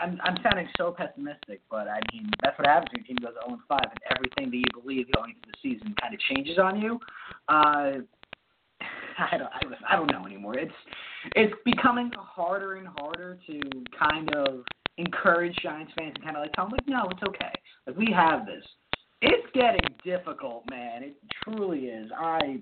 I'm 0.00 0.18
I'm 0.22 0.36
sounding 0.42 0.68
so 0.76 0.92
pessimistic. 0.96 1.60
But 1.70 1.88
I 1.88 2.00
mean, 2.12 2.30
that's 2.42 2.58
what 2.58 2.66
happens 2.66 2.90
when 2.92 3.04
your 3.04 3.06
team 3.06 3.16
goes 3.22 3.34
0 3.46 3.58
5, 3.68 3.80
and 3.82 4.16
everything 4.16 4.50
that 4.50 4.56
you 4.56 4.82
believe 4.82 5.06
going 5.12 5.30
into 5.30 5.48
the 5.48 5.58
season 5.62 5.94
kind 6.00 6.14
of 6.14 6.20
changes 6.20 6.58
on 6.58 6.80
you. 6.80 6.98
Uh, 7.48 8.02
I 9.18 9.36
don't 9.38 9.50
I, 9.52 9.94
I 9.94 9.96
don't 9.96 10.10
know 10.10 10.26
anymore. 10.26 10.58
It's 10.58 10.72
it's 11.36 11.54
becoming 11.64 12.10
harder 12.16 12.74
and 12.74 12.88
harder 12.98 13.38
to 13.46 13.60
kind 13.98 14.34
of 14.34 14.64
encourage 14.98 15.56
Giants 15.62 15.92
fans 15.96 16.12
and 16.16 16.24
kind 16.24 16.36
of 16.36 16.42
like 16.42 16.52
tell 16.52 16.66
them 16.66 16.72
like, 16.72 16.88
no, 16.88 17.08
it's 17.10 17.22
okay. 17.28 17.52
Like 17.86 17.96
we 17.96 18.12
have 18.14 18.46
this. 18.46 18.64
It's 19.20 19.46
getting 19.54 19.80
difficult, 20.04 20.64
man. 20.68 21.04
It 21.04 21.16
truly 21.44 21.86
is. 21.86 22.10
I 22.18 22.60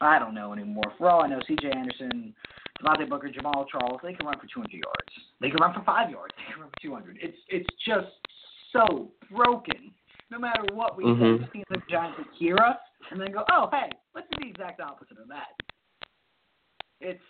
I 0.00 0.18
don't 0.18 0.34
know 0.34 0.52
anymore. 0.52 0.92
For 0.98 1.08
all 1.08 1.22
I 1.22 1.28
know, 1.28 1.40
C.J. 1.46 1.70
Anderson 1.70 2.34
Devontae 2.82 3.08
Booker, 3.08 3.28
Jamaal 3.28 3.66
Charles, 3.68 4.00
they 4.02 4.12
can 4.12 4.26
run 4.26 4.38
for 4.38 4.46
200 4.46 4.72
yards. 4.72 5.12
They 5.40 5.50
can 5.50 5.58
run 5.60 5.74
for 5.74 5.82
five 5.84 6.10
yards. 6.10 6.34
They 6.36 6.52
can 6.52 6.62
run 6.62 6.70
for 6.70 6.80
200. 6.82 7.18
It's 7.22 7.36
it's 7.48 7.68
just 7.86 8.08
so 8.72 9.10
broken. 9.30 9.92
No 10.30 10.38
matter 10.38 10.62
what 10.72 10.96
we 10.96 11.04
mm-hmm. 11.04 11.42
say, 11.42 11.44
it 11.44 11.50
seems 11.52 11.64
like 11.70 11.80
the 11.86 11.92
Giants 11.92 12.18
would 12.18 12.28
hear 12.38 12.56
us 12.56 12.78
and 13.10 13.20
then 13.20 13.32
go, 13.32 13.44
"Oh, 13.50 13.68
hey, 13.70 13.90
let's 14.14 14.26
do 14.32 14.38
the 14.40 14.48
exact 14.48 14.80
opposite 14.80 15.18
of 15.18 15.28
that." 15.28 15.54
It's 17.00 17.20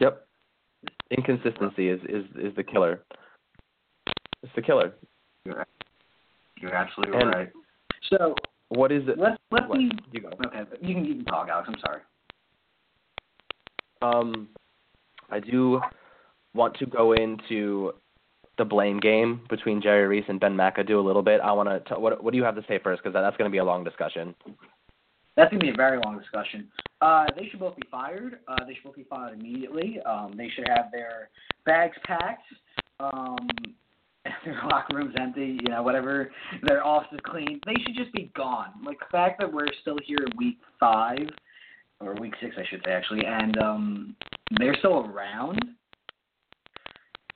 yep. 0.00 0.26
Inconsistency 1.10 1.88
is 1.88 2.00
is 2.08 2.24
is 2.36 2.56
the 2.56 2.62
killer. 2.62 3.02
It's 4.42 4.52
the 4.54 4.62
killer. 4.62 4.94
You're, 5.44 5.66
you're 6.60 6.74
absolutely 6.74 7.18
and 7.18 7.34
right. 7.34 7.48
So 8.10 8.34
what 8.68 8.92
is 8.92 9.08
it? 9.08 9.18
Let's 9.18 9.36
let 9.50 9.68
me. 9.70 9.90
You 10.12 10.20
go. 10.20 10.28
Okay, 10.46 10.62
you 10.80 10.94
can 10.94 11.04
you 11.04 11.14
can 11.16 11.24
talk, 11.24 11.48
Alex. 11.48 11.68
I'm 11.68 11.80
sorry. 11.80 12.00
Um, 14.00 14.48
I 15.30 15.40
do 15.40 15.80
want 16.54 16.74
to 16.78 16.86
go 16.86 17.12
into 17.12 17.92
the 18.56 18.64
blame 18.64 18.98
game 18.98 19.40
between 19.48 19.80
Jerry 19.80 20.06
Reese 20.06 20.24
and 20.28 20.40
Ben 20.40 20.54
McAdoo 20.54 20.98
a 20.98 21.06
little 21.06 21.22
bit. 21.22 21.40
I 21.40 21.52
want 21.52 21.86
to. 21.86 21.94
What 21.98 22.22
What 22.22 22.32
do 22.32 22.36
you 22.36 22.44
have 22.44 22.56
to 22.56 22.64
say 22.68 22.78
first? 22.82 23.02
Because 23.02 23.14
that's 23.14 23.36
going 23.36 23.48
to 23.48 23.52
be 23.52 23.58
a 23.58 23.64
long 23.64 23.84
discussion. 23.84 24.34
That's 25.36 25.50
going 25.50 25.60
to 25.60 25.66
be 25.66 25.72
a 25.72 25.76
very 25.76 26.00
long 26.04 26.18
discussion. 26.18 26.68
Uh, 27.00 27.26
they 27.36 27.48
should 27.48 27.60
both 27.60 27.76
be 27.76 27.84
fired. 27.90 28.40
Uh, 28.48 28.64
they 28.66 28.74
should 28.74 28.82
both 28.82 28.96
be 28.96 29.04
fired 29.04 29.38
immediately. 29.38 30.00
Um, 30.04 30.34
they 30.36 30.48
should 30.54 30.66
have 30.66 30.86
their 30.90 31.30
bags 31.64 31.96
packed, 32.04 32.42
um, 32.98 33.36
their 34.44 34.60
locker 34.68 34.96
rooms 34.96 35.14
empty, 35.16 35.60
you 35.62 35.70
know, 35.70 35.84
whatever, 35.84 36.32
their 36.66 36.84
offices 36.84 37.20
clean. 37.24 37.60
They 37.66 37.74
should 37.84 37.94
just 37.94 38.12
be 38.12 38.32
gone. 38.34 38.72
Like 38.84 38.98
the 38.98 39.06
fact 39.12 39.38
that 39.38 39.52
we're 39.52 39.68
still 39.80 39.98
here 40.04 40.18
in 40.26 40.36
week 40.36 40.58
five, 40.80 41.28
or 42.00 42.14
week 42.20 42.34
six, 42.40 42.56
I 42.58 42.64
should 42.68 42.82
say, 42.84 42.90
actually, 42.90 43.24
and 43.24 43.56
um, 43.58 44.16
they're 44.56 44.76
still 44.78 45.06
around. 45.06 45.60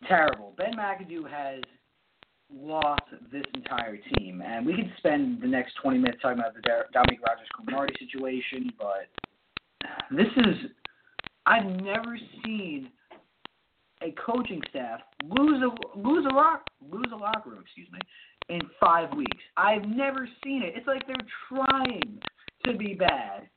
Terrible. 0.08 0.54
Ben 0.56 0.74
McAdoo 0.74 1.28
has 1.30 1.62
lost 2.54 3.02
this 3.30 3.44
entire 3.54 3.98
team, 4.16 4.42
and 4.44 4.66
we 4.66 4.74
could 4.74 4.92
spend 4.98 5.40
the 5.40 5.46
next 5.46 5.74
20 5.82 5.98
minutes 5.98 6.18
talking 6.22 6.38
about 6.38 6.54
the 6.54 6.60
Dominique 6.92 7.20
Rodgers-Cromartie 7.26 7.94
situation, 7.98 8.70
but 8.78 9.08
this 10.10 10.28
is 10.36 10.70
I've 11.46 11.64
never 11.64 12.18
seen 12.44 12.90
a 14.02 14.12
coaching 14.12 14.60
staff 14.70 15.00
lose 15.24 15.62
a 15.62 15.98
lose 15.98 16.26
a 16.30 16.34
lock 16.34 16.68
lose 16.90 17.08
a 17.12 17.16
locker 17.16 17.50
room, 17.50 17.62
excuse 17.62 17.88
me, 17.92 18.00
in 18.48 18.60
five 18.80 19.14
weeks. 19.16 19.42
I've 19.56 19.84
never 19.84 20.28
seen 20.44 20.62
it. 20.62 20.74
It's 20.76 20.86
like 20.86 21.06
they're 21.06 21.16
trying 21.48 22.20
to 22.64 22.74
be 22.74 22.94
bad. 22.94 23.48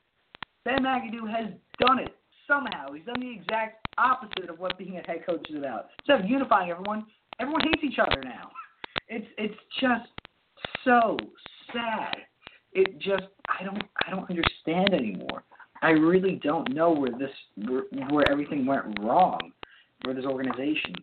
Ben 0.64 0.82
McAdoo 0.82 1.30
has 1.30 1.52
done 1.80 1.98
it 1.98 2.16
somehow. 2.46 2.92
He's 2.92 3.04
done 3.04 3.20
the 3.20 3.30
exact 3.30 3.86
opposite 3.98 4.50
of 4.50 4.58
what 4.58 4.78
being 4.78 4.98
a 4.98 5.06
head 5.06 5.24
coach 5.26 5.48
is 5.50 5.56
about. 5.56 5.86
Instead 6.00 6.24
of 6.24 6.30
unifying 6.30 6.70
everyone, 6.70 7.06
everyone 7.40 7.62
hates 7.62 7.82
each 7.84 7.98
other 7.98 8.20
now. 8.22 8.50
It's 9.08 9.26
it's 9.38 9.54
just 9.80 10.08
so 10.84 11.16
sad. 11.72 12.16
It 12.72 12.98
just 12.98 13.24
I 13.48 13.64
don't 13.64 13.82
I 14.06 14.10
don't 14.10 14.28
understand 14.28 14.94
anymore. 14.94 15.44
I 15.82 15.90
really 15.90 16.40
don't 16.42 16.74
know 16.74 16.92
where 16.92 17.12
this 17.12 17.30
where, 17.66 17.82
where 18.10 18.30
everything 18.30 18.66
went 18.66 18.98
wrong 19.00 19.52
for 20.02 20.14
this 20.14 20.24
organization. 20.24 20.94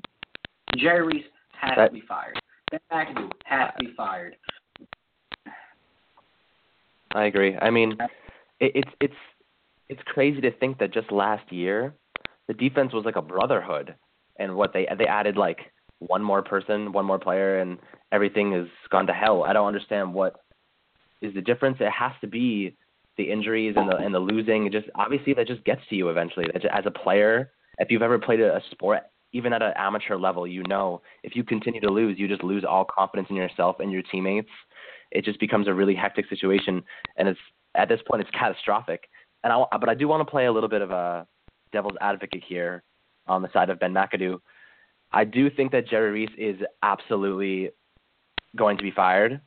Jerry 0.77 1.05
Reese 1.05 1.25
has 1.59 1.73
that, 1.77 1.87
to 1.87 1.93
be 1.93 2.03
fired. 2.07 2.39
Ben 2.71 2.79
McAdoo 2.91 3.29
has 3.45 3.69
to 3.77 3.85
be 3.85 3.93
fired. 3.95 4.35
I 7.15 7.25
agree. 7.25 7.55
I 7.57 7.69
mean, 7.69 7.95
it, 8.59 8.71
it's 8.75 8.89
it's 8.99 9.13
it's 9.89 10.01
crazy 10.05 10.41
to 10.41 10.51
think 10.51 10.79
that 10.79 10.93
just 10.93 11.11
last 11.11 11.51
year 11.51 11.93
the 12.47 12.53
defense 12.53 12.93
was 12.93 13.05
like 13.05 13.15
a 13.15 13.21
brotherhood, 13.21 13.95
and 14.37 14.55
what 14.55 14.73
they 14.73 14.87
they 14.97 15.05
added 15.05 15.37
like 15.37 15.59
one 15.99 16.23
more 16.23 16.41
person, 16.41 16.91
one 16.91 17.05
more 17.05 17.19
player, 17.19 17.59
and 17.59 17.77
everything 18.11 18.51
has 18.51 18.67
gone 18.89 19.07
to 19.07 19.13
hell. 19.13 19.43
I 19.43 19.53
don't 19.53 19.67
understand 19.67 20.13
what 20.13 20.35
is 21.21 21.33
the 21.33 21.41
difference. 21.41 21.77
It 21.79 21.91
has 21.91 22.11
to 22.21 22.27
be 22.27 22.75
the 23.17 23.31
injuries 23.31 23.75
and 23.77 23.89
the 23.89 23.95
and 23.95 24.13
the 24.13 24.19
losing. 24.19 24.65
It 24.65 24.73
just 24.73 24.87
obviously 24.95 25.33
that 25.35 25.47
just 25.47 25.63
gets 25.63 25.81
to 25.89 25.95
you 25.95 26.09
eventually. 26.09 26.45
As 26.71 26.85
a 26.85 26.91
player, 26.91 27.51
if 27.79 27.89
you've 27.91 28.01
ever 28.01 28.19
played 28.19 28.41
a 28.41 28.61
sport, 28.71 29.03
even 29.31 29.53
at 29.53 29.61
an 29.61 29.73
amateur 29.77 30.17
level, 30.17 30.45
you 30.45 30.63
know 30.67 31.01
if 31.23 31.35
you 31.35 31.43
continue 31.43 31.81
to 31.81 31.91
lose, 31.91 32.19
you 32.19 32.27
just 32.27 32.43
lose 32.43 32.63
all 32.67 32.85
confidence 32.85 33.27
in 33.29 33.35
yourself 33.35 33.77
and 33.79 33.91
your 33.91 34.01
teammates. 34.11 34.49
It 35.11 35.23
just 35.23 35.39
becomes 35.39 35.67
a 35.67 35.73
really 35.73 35.95
hectic 35.95 36.27
situation, 36.27 36.83
and 37.17 37.27
it's 37.27 37.39
at 37.75 37.87
this 37.87 37.99
point 38.07 38.21
it's 38.21 38.31
catastrophic 38.31 39.07
and 39.43 39.51
I, 39.53 39.77
but 39.77 39.89
I 39.89 39.93
do 39.93 40.07
want 40.07 40.25
to 40.25 40.29
play 40.29 40.45
a 40.45 40.51
little 40.51 40.69
bit 40.69 40.81
of 40.81 40.91
a 40.91 41.27
devil's 41.71 41.97
advocate 42.01 42.43
here 42.47 42.83
on 43.27 43.41
the 43.41 43.51
side 43.51 43.69
of 43.69 43.79
Ben 43.79 43.93
McAdoo. 43.93 44.39
I 45.11 45.23
do 45.25 45.49
think 45.49 45.71
that 45.71 45.87
Jerry 45.87 46.11
Reese 46.11 46.35
is 46.37 46.57
absolutely 46.81 47.71
going 48.55 48.77
to 48.77 48.83
be 48.83 48.91
fired 48.91 49.41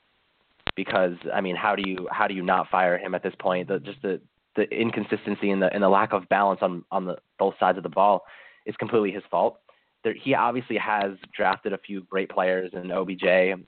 because 0.75 1.15
I 1.33 1.41
mean, 1.41 1.57
how 1.57 1.75
do 1.75 1.83
you 1.89 2.09
how 2.11 2.27
do 2.27 2.35
you 2.35 2.43
not 2.43 2.69
fire 2.69 2.99
him 2.99 3.15
at 3.15 3.23
this 3.23 3.35
point? 3.39 3.69
The, 3.69 3.79
just 3.81 4.01
the 4.03 4.21
the 4.55 4.65
inconsistency 4.71 5.51
and 5.51 5.61
the 5.61 5.73
and 5.73 5.83
the 5.83 5.89
lack 5.89 6.13
of 6.13 6.29
balance 6.29 6.61
on 6.63 6.85
on 6.91 7.07
the 7.07 7.17
both 7.39 7.55
sides 7.59 7.79
of 7.79 7.83
the 7.83 7.89
ball 7.89 8.25
is 8.67 8.77
completely 8.77 9.11
his 9.11 9.23
fault. 9.31 9.59
There, 10.05 10.15
he 10.15 10.35
obviously 10.35 10.77
has 10.77 11.13
drafted 11.35 11.73
a 11.73 11.79
few 11.79 12.03
great 12.03 12.29
players 12.31 12.71
in 12.75 12.91
OBJ 12.91 13.25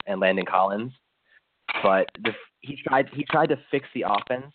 and 0.07 0.21
Landon 0.21 0.45
Collins, 0.45 0.93
but 1.83 2.07
the, 2.23 2.33
he 2.61 2.79
tried 2.87 3.09
he 3.13 3.25
tried 3.25 3.49
to 3.49 3.59
fix 3.71 3.87
the 3.95 4.05
offense 4.07 4.53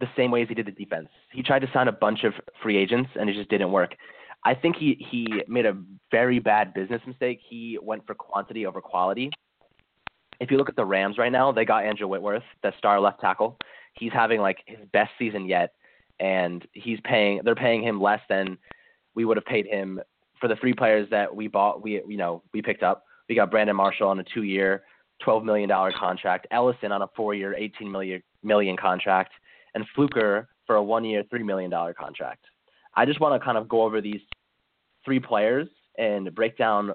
the 0.00 0.06
same 0.16 0.30
way 0.30 0.42
as 0.42 0.48
he 0.48 0.54
did 0.54 0.66
the 0.66 0.72
defense. 0.72 1.08
He 1.32 1.42
tried 1.42 1.60
to 1.60 1.70
sign 1.72 1.88
a 1.88 1.92
bunch 1.92 2.24
of 2.24 2.34
free 2.62 2.76
agents 2.76 3.10
and 3.18 3.30
it 3.30 3.34
just 3.34 3.50
didn't 3.50 3.72
work. 3.72 3.94
I 4.44 4.54
think 4.54 4.76
he 4.76 5.04
he 5.10 5.42
made 5.48 5.66
a 5.66 5.76
very 6.10 6.38
bad 6.38 6.74
business 6.74 7.00
mistake. 7.06 7.40
He 7.48 7.78
went 7.80 8.06
for 8.06 8.14
quantity 8.14 8.66
over 8.66 8.80
quality. 8.80 9.30
If 10.40 10.50
you 10.50 10.58
look 10.58 10.68
at 10.68 10.76
the 10.76 10.84
Rams 10.84 11.16
right 11.16 11.32
now, 11.32 11.52
they 11.52 11.64
got 11.64 11.84
Andrew 11.84 12.08
Whitworth, 12.08 12.42
the 12.62 12.72
star 12.76 13.00
left 13.00 13.20
tackle. 13.20 13.56
He's 13.94 14.12
having 14.12 14.40
like 14.40 14.58
his 14.66 14.80
best 14.92 15.12
season 15.18 15.46
yet, 15.46 15.72
and 16.20 16.66
he's 16.72 16.98
paying. 17.04 17.40
They're 17.44 17.54
paying 17.54 17.82
him 17.82 18.02
less 18.02 18.20
than 18.28 18.58
we 19.14 19.24
would 19.24 19.36
have 19.36 19.46
paid 19.46 19.66
him 19.66 20.00
for 20.40 20.48
the 20.48 20.56
three 20.56 20.74
players 20.74 21.08
that 21.10 21.34
we 21.34 21.46
bought. 21.46 21.82
We 21.82 22.02
you 22.06 22.16
know 22.16 22.42
we 22.52 22.60
picked 22.60 22.82
up. 22.82 23.04
We 23.28 23.34
got 23.34 23.50
Brandon 23.50 23.76
Marshall 23.76 24.08
on 24.08 24.18
a 24.18 24.24
two-year, 24.24 24.82
twelve 25.22 25.44
million 25.44 25.68
dollar 25.70 25.92
contract. 25.92 26.48
Ellison 26.50 26.92
on 26.92 27.00
a 27.00 27.08
four-year, 27.16 27.54
eighteen 27.54 27.90
million 27.90 28.22
million 28.42 28.76
contract 28.76 29.32
and 29.74 29.84
Fluker 29.94 30.48
for 30.66 30.76
a 30.76 30.82
one-year, 30.82 31.24
three 31.30 31.42
million 31.42 31.70
dollar 31.70 31.92
contract. 31.92 32.44
I 32.94 33.04
just 33.04 33.20
want 33.20 33.40
to 33.40 33.44
kind 33.44 33.58
of 33.58 33.68
go 33.68 33.82
over 33.82 34.00
these 34.00 34.20
three 35.04 35.20
players 35.20 35.68
and 35.98 36.34
break 36.34 36.56
down 36.56 36.92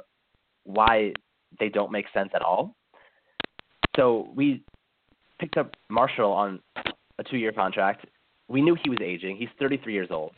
why 0.64 1.14
they 1.60 1.70
don't 1.70 1.92
make 1.92 2.06
sense 2.14 2.30
at 2.34 2.42
all. 2.42 2.76
So 3.96 4.30
we 4.36 4.64
picked 5.40 5.58
up 5.58 5.76
Marshall 5.90 6.32
on 6.32 6.60
a 7.18 7.24
two-year 7.24 7.52
contract. 7.52 8.06
we 8.48 8.62
knew 8.62 8.76
he 8.82 8.90
was 8.90 9.00
aging. 9.02 9.38
He's 9.38 9.50
33 9.60 9.94
years 9.94 10.08
old. 10.12 10.32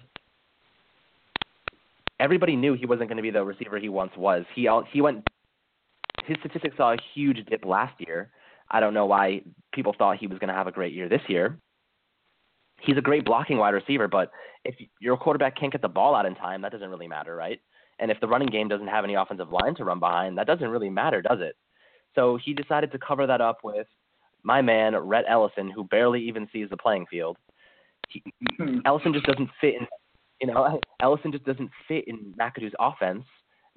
Everybody 2.20 2.56
knew 2.56 2.74
he 2.74 2.86
wasn't 2.86 3.10
going 3.10 3.18
to 3.18 3.24
be 3.24 3.32
the 3.32 3.44
receiver 3.44 3.80
he 3.80 3.90
once 3.90 4.12
was. 4.16 4.46
He 4.56 4.70
he 4.92 5.02
went. 5.02 5.28
His 6.26 6.38
statistics 6.40 6.78
saw 6.78 6.94
a 6.94 6.98
huge 7.14 7.44
dip 7.50 7.66
last 7.66 8.00
year. 8.00 8.30
I 8.70 8.80
don't 8.80 8.94
know 8.94 9.08
why 9.08 9.42
people 9.74 9.96
thought 9.98 10.18
he 10.18 10.28
was 10.28 10.38
going 10.38 10.50
to 10.50 10.54
have 10.54 10.68
a 10.68 10.72
great 10.72 10.94
year 10.94 11.10
this 11.10 11.22
year. 11.28 11.58
He's 12.84 12.98
a 12.98 13.02
great 13.02 13.26
blocking 13.26 13.58
wide 13.58 13.74
receiver, 13.74 14.08
but 14.08 14.32
if 14.66 14.76
your 15.00 15.18
quarterback 15.18 15.58
can't 15.58 15.72
get 15.72 15.82
the 15.82 15.88
ball 15.88 16.16
out 16.16 16.26
in 16.26 16.36
time, 16.36 16.62
that 16.62 16.72
doesn't 16.72 16.90
really 16.90 17.08
matter, 17.08 17.36
right? 17.36 17.60
And 18.00 18.10
if 18.10 18.20
the 18.20 18.28
running 18.28 18.48
game 18.48 18.68
doesn't 18.68 18.88
have 18.88 19.04
any 19.04 19.14
offensive 19.14 19.52
line 19.52 19.76
to 19.76 19.86
run 19.86 20.00
behind, 20.00 20.38
that 20.38 20.48
doesn't 20.48 20.68
really 20.68 20.90
matter, 20.90 21.22
does 21.22 21.40
it? 21.40 21.56
So 22.16 22.38
he 22.44 22.54
decided 22.54 22.92
to 22.92 23.00
cover 23.00 23.28
that 23.28 23.42
up 23.42 23.60
with 23.64 23.88
my 24.44 24.62
man 24.62 24.96
Rhett 24.96 25.26
Ellison, 25.28 25.70
who 25.70 25.84
barely 25.86 26.22
even 26.22 26.48
sees 26.52 26.70
the 26.70 26.78
playing 26.78 27.06
field. 27.10 27.38
He, 28.10 28.24
hmm. 28.58 28.80
Ellison 28.86 29.14
just 29.14 29.26
doesn't 29.26 29.50
fit 29.60 29.76
in. 29.76 29.88
You 30.42 30.48
know, 30.48 30.80
Ellison 31.02 31.32
just 31.32 31.46
doesn't 31.46 31.70
fit 31.88 32.06
in 32.08 32.34
McAdoo's 32.40 32.74
offense. 32.80 33.24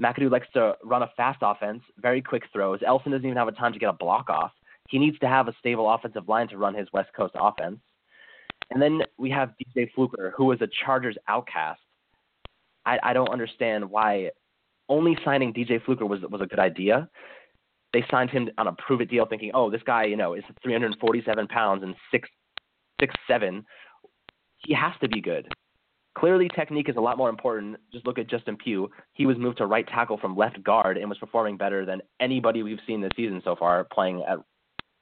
McAdoo 0.03 0.31
likes 0.31 0.49
to 0.55 0.75
run 0.83 1.03
a 1.03 1.11
fast 1.17 1.39
offense, 1.43 1.83
very 1.99 2.21
quick 2.21 2.43
throws. 2.53 2.81
Ellison 2.85 3.13
doesn't 3.13 3.27
even 3.27 3.37
have 3.37 3.49
a 3.49 3.53
time 3.53 3.73
to 3.73 3.79
get 3.79 3.89
a 3.89 3.93
block 3.93 4.29
off. 4.29 4.51
He 4.89 4.99
needs 4.99 5.19
to 5.21 5.29
have 5.29 5.49
a 5.49 5.55
stable 5.61 5.93
offensive 5.93 6.29
line 6.29 6.49
to 6.49 6.59
run 6.59 6.75
his 6.75 6.89
West 6.93 7.11
Coast 7.17 7.35
offense. 7.39 7.79
And 8.71 8.81
then 8.81 9.03
we 9.19 9.31
have 9.31 9.53
DJ 9.77 9.93
Fluker, 9.95 10.33
who 10.37 10.47
was 10.47 10.61
a 10.61 10.69
Chargers 10.85 11.17
outcast. 11.29 11.81
I, 12.87 12.99
I 13.03 13.13
don't 13.13 13.31
understand 13.31 13.89
why 13.89 14.31
only 14.89 15.17
signing 15.25 15.53
DJ 15.53 15.83
Fluker 15.85 16.07
was 16.07 16.21
was 16.31 16.41
a 16.41 16.47
good 16.47 16.59
idea 16.59 17.09
they 17.95 18.05
signed 18.11 18.29
him 18.29 18.51
on 18.59 18.67
a 18.67 18.73
prove 18.73 19.01
it 19.01 19.09
deal, 19.09 19.25
thinking, 19.25 19.53
oh, 19.55 19.71
this 19.71 19.81
guy, 19.87 20.05
you 20.05 20.17
know, 20.17 20.35
is 20.35 20.43
347 20.63 21.47
pounds 21.47 21.83
and 21.83 21.95
six 22.11 22.29
six 23.01 23.15
seven. 23.27 23.65
He 24.67 24.75
has 24.75 24.93
to 25.01 25.09
be 25.09 25.21
good. 25.21 25.49
Clearly, 26.19 26.49
technique 26.55 26.89
is 26.89 26.97
a 26.97 27.01
lot 27.01 27.17
more 27.17 27.29
important. 27.29 27.77
Just 27.93 28.07
look 28.07 28.19
at 28.19 28.29
Justin 28.29 28.57
Pugh. 28.57 28.91
He 29.15 29.27
was 29.27 29.37
moved 29.39 29.59
to 29.59 29.67
right 29.67 29.87
tackle 29.87 30.19
from 30.19 30.37
left 30.37 30.63
guard 30.63 30.97
and 30.97 31.09
was 31.09 31.19
performing 31.19 31.57
better 31.57 31.85
than 31.85 32.01
anybody 32.21 32.63
we've 32.63 32.79
seen 32.87 33.01
this 33.01 33.11
season 33.17 33.41
so 33.45 33.57
far 33.57 33.85
playing 33.93 34.25
at, 34.29 34.39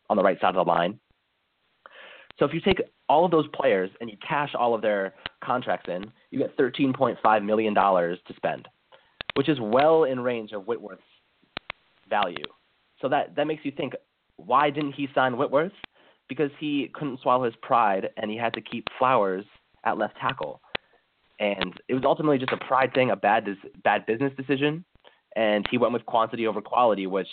on 0.08 0.16
the 0.16 0.22
right 0.22 0.40
side 0.40 0.54
of 0.54 0.66
the 0.66 0.70
line. 0.70 0.98
So 2.38 2.44
if 2.44 2.54
you 2.54 2.60
take 2.60 2.80
all 3.12 3.26
of 3.26 3.30
those 3.30 3.46
players 3.52 3.90
and 4.00 4.08
you 4.08 4.16
cash 4.26 4.52
all 4.58 4.74
of 4.74 4.80
their 4.80 5.12
contracts 5.44 5.86
in, 5.86 6.10
you 6.30 6.38
get 6.38 6.56
$13.5 6.56 7.44
million 7.44 7.74
to 7.74 8.16
spend, 8.36 8.66
which 9.34 9.50
is 9.50 9.58
well 9.60 10.04
in 10.04 10.18
range 10.18 10.52
of 10.52 10.64
Whitworth's 10.64 11.02
value. 12.08 12.46
So 13.02 13.10
that 13.10 13.36
that 13.36 13.46
makes 13.46 13.66
you 13.66 13.70
think, 13.70 13.92
why 14.36 14.70
didn't 14.70 14.92
he 14.92 15.08
sign 15.14 15.36
Whitworth? 15.36 15.72
Because 16.30 16.50
he 16.58 16.90
couldn't 16.94 17.20
swallow 17.20 17.44
his 17.44 17.54
pride 17.60 18.08
and 18.16 18.30
he 18.30 18.38
had 18.38 18.54
to 18.54 18.62
keep 18.62 18.86
Flowers 18.98 19.44
at 19.84 19.98
left 19.98 20.16
tackle. 20.16 20.62
And 21.38 21.74
it 21.88 21.94
was 21.94 22.04
ultimately 22.06 22.38
just 22.38 22.52
a 22.52 22.64
pride 22.64 22.94
thing, 22.94 23.10
a 23.10 23.16
bad 23.16 23.46
bad 23.84 24.06
business 24.06 24.32
decision. 24.38 24.86
And 25.36 25.66
he 25.70 25.76
went 25.76 25.92
with 25.92 26.06
quantity 26.06 26.46
over 26.46 26.62
quality, 26.62 27.06
which 27.06 27.28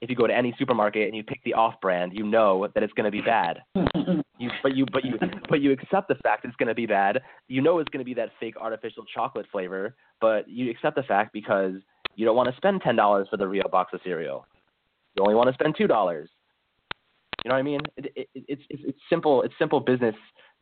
if 0.00 0.10
you 0.10 0.16
go 0.16 0.26
to 0.26 0.34
any 0.34 0.52
supermarket 0.58 1.06
and 1.06 1.16
you 1.16 1.22
pick 1.22 1.40
the 1.44 1.54
off 1.54 1.74
brand, 1.80 2.12
you 2.14 2.24
know 2.24 2.66
that 2.74 2.82
it's 2.82 2.92
going 2.94 3.04
to 3.04 3.12
be 3.12 3.20
bad. 3.20 3.60
you, 4.42 4.50
but 4.62 4.76
you 4.76 4.86
but 4.92 5.04
you 5.04 5.18
but 5.48 5.60
you 5.60 5.72
accept 5.72 6.08
the 6.08 6.16
fact 6.16 6.44
it's 6.44 6.56
going 6.56 6.68
to 6.68 6.74
be 6.74 6.86
bad. 6.86 7.20
You 7.48 7.62
know 7.62 7.78
it's 7.78 7.88
going 7.88 8.00
to 8.00 8.04
be 8.04 8.14
that 8.14 8.30
fake 8.40 8.56
artificial 8.60 9.04
chocolate 9.14 9.46
flavor, 9.50 9.94
but 10.20 10.48
you 10.48 10.70
accept 10.70 10.96
the 10.96 11.02
fact 11.02 11.32
because 11.32 11.74
you 12.16 12.26
don't 12.26 12.36
want 12.36 12.50
to 12.50 12.56
spend 12.56 12.82
ten 12.82 12.96
dollars 12.96 13.28
for 13.30 13.36
the 13.36 13.46
real 13.46 13.68
box 13.70 13.92
of 13.94 14.00
cereal. 14.04 14.46
You 15.16 15.22
only 15.22 15.34
want 15.34 15.48
to 15.48 15.54
spend 15.54 15.74
two 15.76 15.86
dollars. 15.86 16.28
You 17.44 17.48
know 17.48 17.54
what 17.54 17.60
I 17.60 17.62
mean? 17.62 17.80
It, 17.96 18.12
it, 18.14 18.28
it's, 18.34 18.62
it's 18.68 18.82
it's 18.84 18.98
simple. 19.08 19.42
It's 19.42 19.54
simple 19.58 19.80
business 19.80 20.14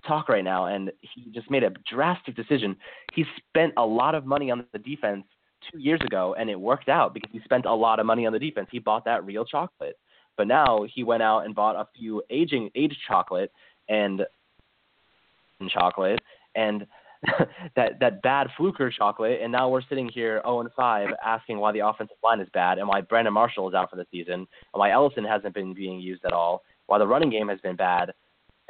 talk 0.07 0.29
right 0.29 0.45
now, 0.45 0.67
and 0.67 0.91
he 1.01 1.31
just 1.31 1.51
made 1.51 1.63
a 1.63 1.71
drastic 1.91 2.37
decision. 2.37 2.77
He 3.15 3.25
spent 3.49 3.75
a 3.77 3.85
lot 3.85 4.15
of 4.15 4.25
money 4.25 4.51
on 4.51 4.65
the 4.73 4.79
defense 4.79 5.25
two 5.71 5.79
years 5.79 6.01
ago, 6.01 6.35
and 6.39 6.49
it 6.49 6.59
worked 6.59 6.89
out 6.89 7.13
because 7.13 7.31
he 7.33 7.41
spent 7.45 7.67
a 7.67 7.75
lot 7.75 8.01
of 8.01 8.07
money 8.07 8.27
on 8.27 8.33
the 8.33 8.39
defense. 8.39 8.69
He 8.71 8.79
bought 8.79 9.05
that 9.05 9.25
real 9.27 9.45
chocolate, 9.45 9.99
but 10.37 10.47
now 10.47 10.87
he 10.95 11.05
went 11.05 11.23
out 11.23 11.41
and 11.41 11.55
bought 11.55 11.77
a 11.77 11.87
few 11.97 12.23
aging 12.31 12.71
aged 12.75 12.97
chocolate 13.07 13.53
and 13.91 14.25
and 15.61 15.71
chocolate 15.71 16.21
and 16.55 16.87
that 17.77 18.01
that 18.01 18.23
bad 18.23 18.49
fluker 18.57 18.91
chocolate, 18.91 19.41
and 19.43 19.53
now 19.53 19.69
we're 19.69 19.83
sitting 19.83 20.09
here 20.09 20.41
0 20.43 20.61
and 20.61 20.71
5, 20.75 21.09
asking 21.23 21.59
why 21.59 21.71
the 21.71 21.87
offensive 21.87 22.17
line 22.25 22.41
is 22.41 22.49
bad, 22.55 22.79
and 22.79 22.89
why 22.89 23.03
Brandon 23.03 23.35
Marshall 23.35 23.69
is 23.69 23.75
out 23.75 23.91
for 23.91 23.97
the 23.97 24.07
season, 24.11 24.35
and 24.35 24.47
why 24.73 24.91
Ellison 24.91 25.25
hasn't 25.25 25.55
been 25.55 25.75
being 25.75 26.01
used 26.01 26.25
at 26.25 26.33
all, 26.33 26.63
why 26.87 26.99
the 26.99 27.07
running 27.07 27.29
game 27.29 27.49
has 27.49 27.61
been 27.61 27.77
bad, 27.77 28.13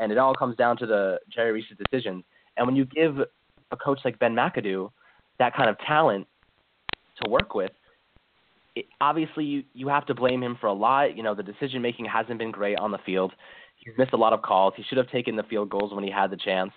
and 0.00 0.10
it 0.10 0.18
all 0.18 0.34
comes 0.34 0.56
down 0.56 0.76
to 0.78 0.86
the 0.86 1.20
Jerry 1.32 1.52
Reese's 1.52 1.76
decisions. 1.78 2.24
And 2.56 2.66
when 2.66 2.74
you 2.74 2.86
give 2.86 3.18
a 3.70 3.76
coach 3.76 4.00
like 4.04 4.18
Ben 4.18 4.34
McAdoo 4.34 4.90
that 5.38 5.54
kind 5.54 5.70
of 5.70 5.78
talent 5.86 6.26
to 7.22 7.30
work 7.30 7.54
with, 7.54 7.70
it, 8.74 8.86
obviously 9.00 9.44
you 9.44 9.62
you 9.74 9.88
have 9.88 10.06
to 10.06 10.14
blame 10.14 10.42
him 10.42 10.56
for 10.60 10.66
a 10.66 10.72
lot. 10.72 11.16
You 11.16 11.22
know 11.22 11.34
the 11.36 11.42
decision 11.42 11.82
making 11.82 12.06
hasn't 12.06 12.38
been 12.38 12.50
great 12.50 12.78
on 12.78 12.90
the 12.90 12.98
field. 13.06 13.32
He's 13.80 13.94
missed 13.96 14.12
a 14.12 14.16
lot 14.16 14.32
of 14.32 14.42
calls. 14.42 14.74
He 14.76 14.82
should 14.84 14.98
have 14.98 15.10
taken 15.10 15.36
the 15.36 15.42
field 15.44 15.70
goals 15.70 15.92
when 15.92 16.04
he 16.04 16.10
had 16.10 16.30
the 16.30 16.36
chance. 16.36 16.72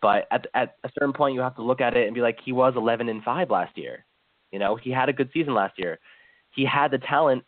But 0.00 0.26
at 0.30 0.46
at 0.54 0.76
a 0.84 0.90
certain 0.98 1.12
point, 1.12 1.34
you 1.34 1.40
have 1.40 1.56
to 1.56 1.62
look 1.62 1.80
at 1.80 1.96
it 1.96 2.06
and 2.06 2.14
be 2.14 2.20
like, 2.20 2.38
he 2.44 2.52
was 2.52 2.74
11 2.76 3.08
and 3.08 3.22
five 3.22 3.50
last 3.50 3.76
year. 3.76 4.04
You 4.52 4.58
know, 4.58 4.76
he 4.76 4.90
had 4.90 5.08
a 5.08 5.12
good 5.12 5.30
season 5.32 5.54
last 5.54 5.78
year. 5.78 5.98
He 6.54 6.64
had 6.64 6.90
the 6.90 6.98
talent, 6.98 7.44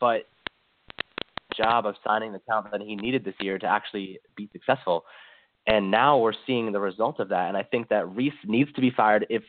but 0.00 0.26
job 1.56 1.86
of 1.86 1.96
signing 2.06 2.32
the 2.32 2.40
talent 2.48 2.70
that 2.70 2.80
he 2.80 2.94
needed 2.96 3.24
this 3.24 3.34
year 3.40 3.58
to 3.58 3.66
actually 3.66 4.18
be 4.36 4.48
successful. 4.52 5.04
And 5.66 5.90
now 5.90 6.18
we're 6.18 6.32
seeing 6.46 6.72
the 6.72 6.80
result 6.80 7.20
of 7.20 7.28
that. 7.28 7.48
And 7.48 7.56
I 7.56 7.62
think 7.62 7.88
that 7.88 8.08
Reese 8.14 8.32
needs 8.46 8.72
to 8.72 8.80
be 8.80 8.90
fired. 8.90 9.26
If 9.28 9.42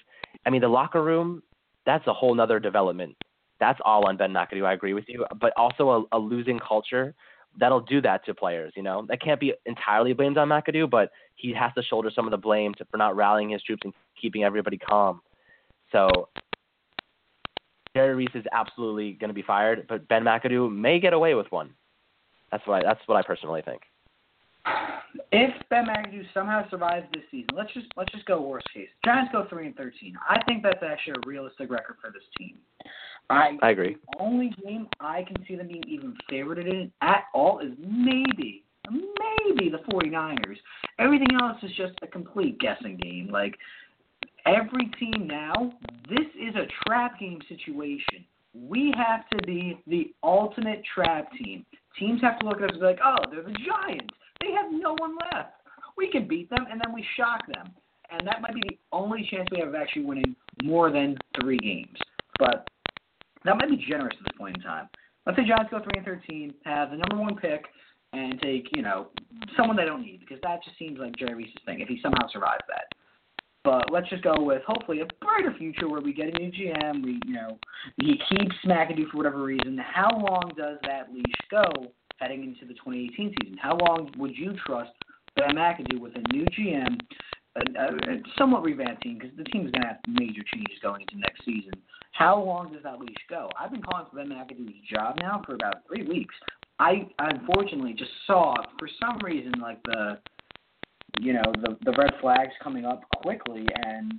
I 0.46 0.50
mean 0.50 0.62
the 0.62 0.68
locker 0.68 1.04
room, 1.04 1.42
that's 1.86 2.06
a 2.08 2.14
whole 2.14 2.36
nother 2.36 2.60
development. 2.60 3.16
That's 3.60 3.80
all 3.86 4.08
on 4.08 4.18
Ben 4.18 4.34
McAdoo. 4.34 4.66
I 4.66 4.74
agree 4.74 4.94
with 4.94 5.06
you. 5.08 5.26
But 5.40 5.54
also 5.56 6.08
a, 6.12 6.18
a 6.18 6.20
losing 6.20 6.60
culture 6.60 7.14
that'll 7.58 7.82
do 7.82 8.02
that 8.02 8.26
to 8.26 8.34
players. 8.34 8.74
You 8.76 8.84
know, 8.84 9.06
that 9.08 9.22
can't 9.22 9.40
be 9.40 9.54
entirely 9.66 10.14
blamed 10.14 10.38
on 10.38 10.50
McAdoo, 10.50 10.90
but 10.90 11.12
he 11.36 11.54
has 11.54 11.74
to 11.76 11.84
shoulder 11.84 12.12
some 12.14 12.26
of 12.26 12.32
the 12.32 12.38
blame 12.38 12.74
to, 12.76 12.86
for 12.86 12.98
not 12.98 13.16
rallying 13.16 13.50
his 13.50 13.64
troops 13.64 13.82
and 13.84 13.94
keeping 14.22 14.44
everybody 14.44 14.78
calm. 14.78 15.22
So 15.92 16.30
Jerry 17.96 18.16
Reese 18.16 18.36
is 18.36 18.46
absolutely 18.52 19.14
going 19.14 19.30
to 19.30 19.34
be 19.34 19.42
fired, 19.42 19.86
but 19.88 20.08
Ben 20.08 20.24
McAdoo 20.24 20.72
may 20.74 21.00
get 21.00 21.14
away 21.14 21.34
with 21.34 21.52
one. 21.52 21.72
That's 22.52 22.66
what 22.68 22.86
I, 22.86 22.88
that's 22.88 23.02
what 23.08 23.18
I 23.18 23.22
personally 23.24 23.62
think. 23.64 23.82
If 25.32 25.52
Ben 25.70 25.86
McAdoo 25.86 26.24
somehow 26.34 26.70
survives 26.70 27.08
this 27.14 27.24
season, 27.32 27.50
let's 27.56 27.74
just 27.74 27.88
let's 27.98 28.12
just 28.12 28.26
go 28.26 28.42
worst 28.42 28.68
case. 28.74 28.90
Giants 29.04 29.32
go 29.32 29.48
three 29.50 29.68
and 29.68 29.76
thirteen. 29.76 30.16
I 30.28 30.42
think 30.44 30.62
that's 30.64 30.84
actually 30.84 31.14
a 31.14 31.28
realistic 31.28 31.72
record 31.72 31.98
for 32.02 32.12
this 32.12 32.24
team. 32.38 32.58
I, 33.30 33.58
I 33.62 33.72
agree. 33.72 33.96
The 34.14 34.24
only 34.24 34.54
game 34.66 34.88
I 35.00 35.24
can 35.24 35.46
see 35.48 35.56
them 35.56 35.68
being 35.68 35.84
even 35.88 36.16
favored 36.30 36.60
in 36.60 36.92
at 37.02 37.26
all 37.34 37.60
is 37.60 37.72
maybe, 37.78 38.64
maybe 38.90 39.70
the 39.70 39.84
49ers. 39.92 40.58
Everything 40.98 41.28
else 41.40 41.58
is 41.62 41.72
just 41.78 41.94
a 42.02 42.08
complete 42.08 42.60
guessing 42.60 42.98
game. 42.98 43.30
Like, 43.32 43.56
every 44.48 44.90
team 45.00 45.28
now, 45.28 45.74
this 46.10 46.26
is 46.40 46.56
a 46.56 46.66
trap 46.88 47.20
game 47.20 47.40
situation. 47.48 48.26
We 48.56 48.94
have 48.98 49.30
to 49.30 49.46
be 49.46 49.80
the 49.86 50.12
ultimate 50.24 50.82
trap 50.96 51.32
team. 51.34 51.66
Teams 52.00 52.22
have 52.22 52.40
to 52.40 52.48
look 52.48 52.58
at 52.58 52.64
us 52.64 52.70
and 52.72 52.80
be 52.80 52.86
like, 52.88 53.00
oh, 53.04 53.18
they're 53.30 53.44
the 53.44 53.52
Giants. 53.52 54.14
They 54.42 54.52
have 54.52 54.72
no 54.72 54.96
one 54.98 55.16
left. 55.34 55.54
We 55.98 56.12
can 56.12 56.28
beat 56.28 56.50
them, 56.50 56.66
and 56.72 56.80
then 56.84 56.94
we 56.94 57.06
shock 57.18 57.46
them. 57.48 57.72
And 58.12 58.26
that 58.28 58.42
might 58.42 58.56
be 58.56 58.62
the 58.62 58.78
only 58.92 59.28
chance 59.30 59.48
we 59.52 59.60
have 59.60 59.70
of 59.70 59.76
actually 59.76 60.06
winning 60.06 60.36
more 60.64 60.92
than 60.92 61.18
three 61.40 61.60
games. 61.60 61.98
But 62.40 62.68
that 63.46 63.58
might 63.58 63.70
be 63.70 63.86
generous 63.90 64.16
at 64.18 64.26
this 64.26 64.38
point 64.38 64.58
in 64.58 64.64
time. 64.64 64.88
Let's 65.26 65.38
say 65.38 65.46
Giants 65.46 65.70
go 65.72 65.80
three 65.80 65.98
and 65.98 66.06
thirteen, 66.06 66.54
have 66.66 66.92
the 66.92 66.98
number 66.98 67.18
one 67.18 67.36
pick, 67.36 67.66
and 68.14 68.40
take 68.42 68.68
you 68.76 68.82
know 68.82 69.08
someone 69.56 69.76
they 69.76 69.86
don't 69.86 70.02
need 70.02 70.22
because 70.22 70.40
that 70.42 70.64
just 70.64 70.78
seems 70.80 71.00
like 71.00 71.16
Jerry 71.18 71.36
Reese's 71.36 71.62
thing 71.66 71.82
if 71.82 71.88
he 71.88 72.00
somehow 72.02 72.28
survives 72.32 72.64
that. 72.68 72.86
But 73.64 73.92
let's 73.92 74.10
just 74.10 74.24
go 74.24 74.42
with 74.42 74.64
hopefully 74.66 75.02
a 75.02 75.06
brighter 75.24 75.54
future 75.58 75.90
where 75.90 76.02
we 76.02 76.14
get 76.14 76.34
a 76.34 76.40
new 76.40 76.52
GM. 76.52 77.04
We 77.04 77.20
you 77.26 77.34
know 77.34 77.60
he 77.98 78.20
keeps 78.30 78.56
McAdoo 78.66 79.10
for 79.12 79.18
whatever 79.18 79.44
reason. 79.44 79.78
How 79.78 80.10
long 80.10 80.52
does 80.58 80.78
that 80.84 81.14
leash 81.14 81.26
go 81.52 81.92
heading 82.20 82.44
into 82.44 82.66
the 82.66 82.74
2018 82.74 83.36
season? 83.42 83.58
How 83.58 83.78
long 83.78 84.12
would 84.18 84.36
you 84.36 84.56
trust 84.66 84.92
Ben 85.36 85.56
McAdoo 85.56 86.00
with 86.00 86.14
a 86.16 86.34
new 86.34 86.46
GM 86.46 86.98
a, 87.56 87.62
a 87.62 88.22
somewhat 88.38 88.64
revamped 88.64 89.02
team 89.02 89.18
because 89.20 89.36
the 89.38 89.44
team's 89.46 89.72
going 89.72 89.82
to 89.82 89.88
have 89.88 89.98
major 90.08 90.42
changes 90.54 90.78
going 90.82 91.02
into 91.02 91.18
next 91.18 91.44
season. 91.46 91.74
How 92.12 92.42
long 92.42 92.74
does 92.74 92.84
that 92.84 93.00
leash 93.00 93.16
go? 93.30 93.50
I've 93.60 93.72
been 93.72 93.82
calling 93.82 94.06
for 94.10 94.18
Ben 94.18 94.30
McAdoo's 94.30 94.74
job 94.92 95.16
now 95.20 95.42
for 95.46 95.56
about 95.56 95.84
three 95.88 96.08
weeks. 96.08 96.36
I 96.80 97.08
unfortunately 97.20 97.94
just 97.94 98.12
saw 98.26 98.56
for 98.78 98.90
some 99.00 99.20
reason 99.24 99.54
like 99.62 99.82
the 99.84 100.20
you 101.20 101.34
know 101.34 101.44
the 101.62 101.78
the 101.84 101.92
red 101.98 102.12
flags 102.22 102.54
coming 102.64 102.86
up 102.86 103.02
quickly, 103.22 103.68
and 103.86 104.14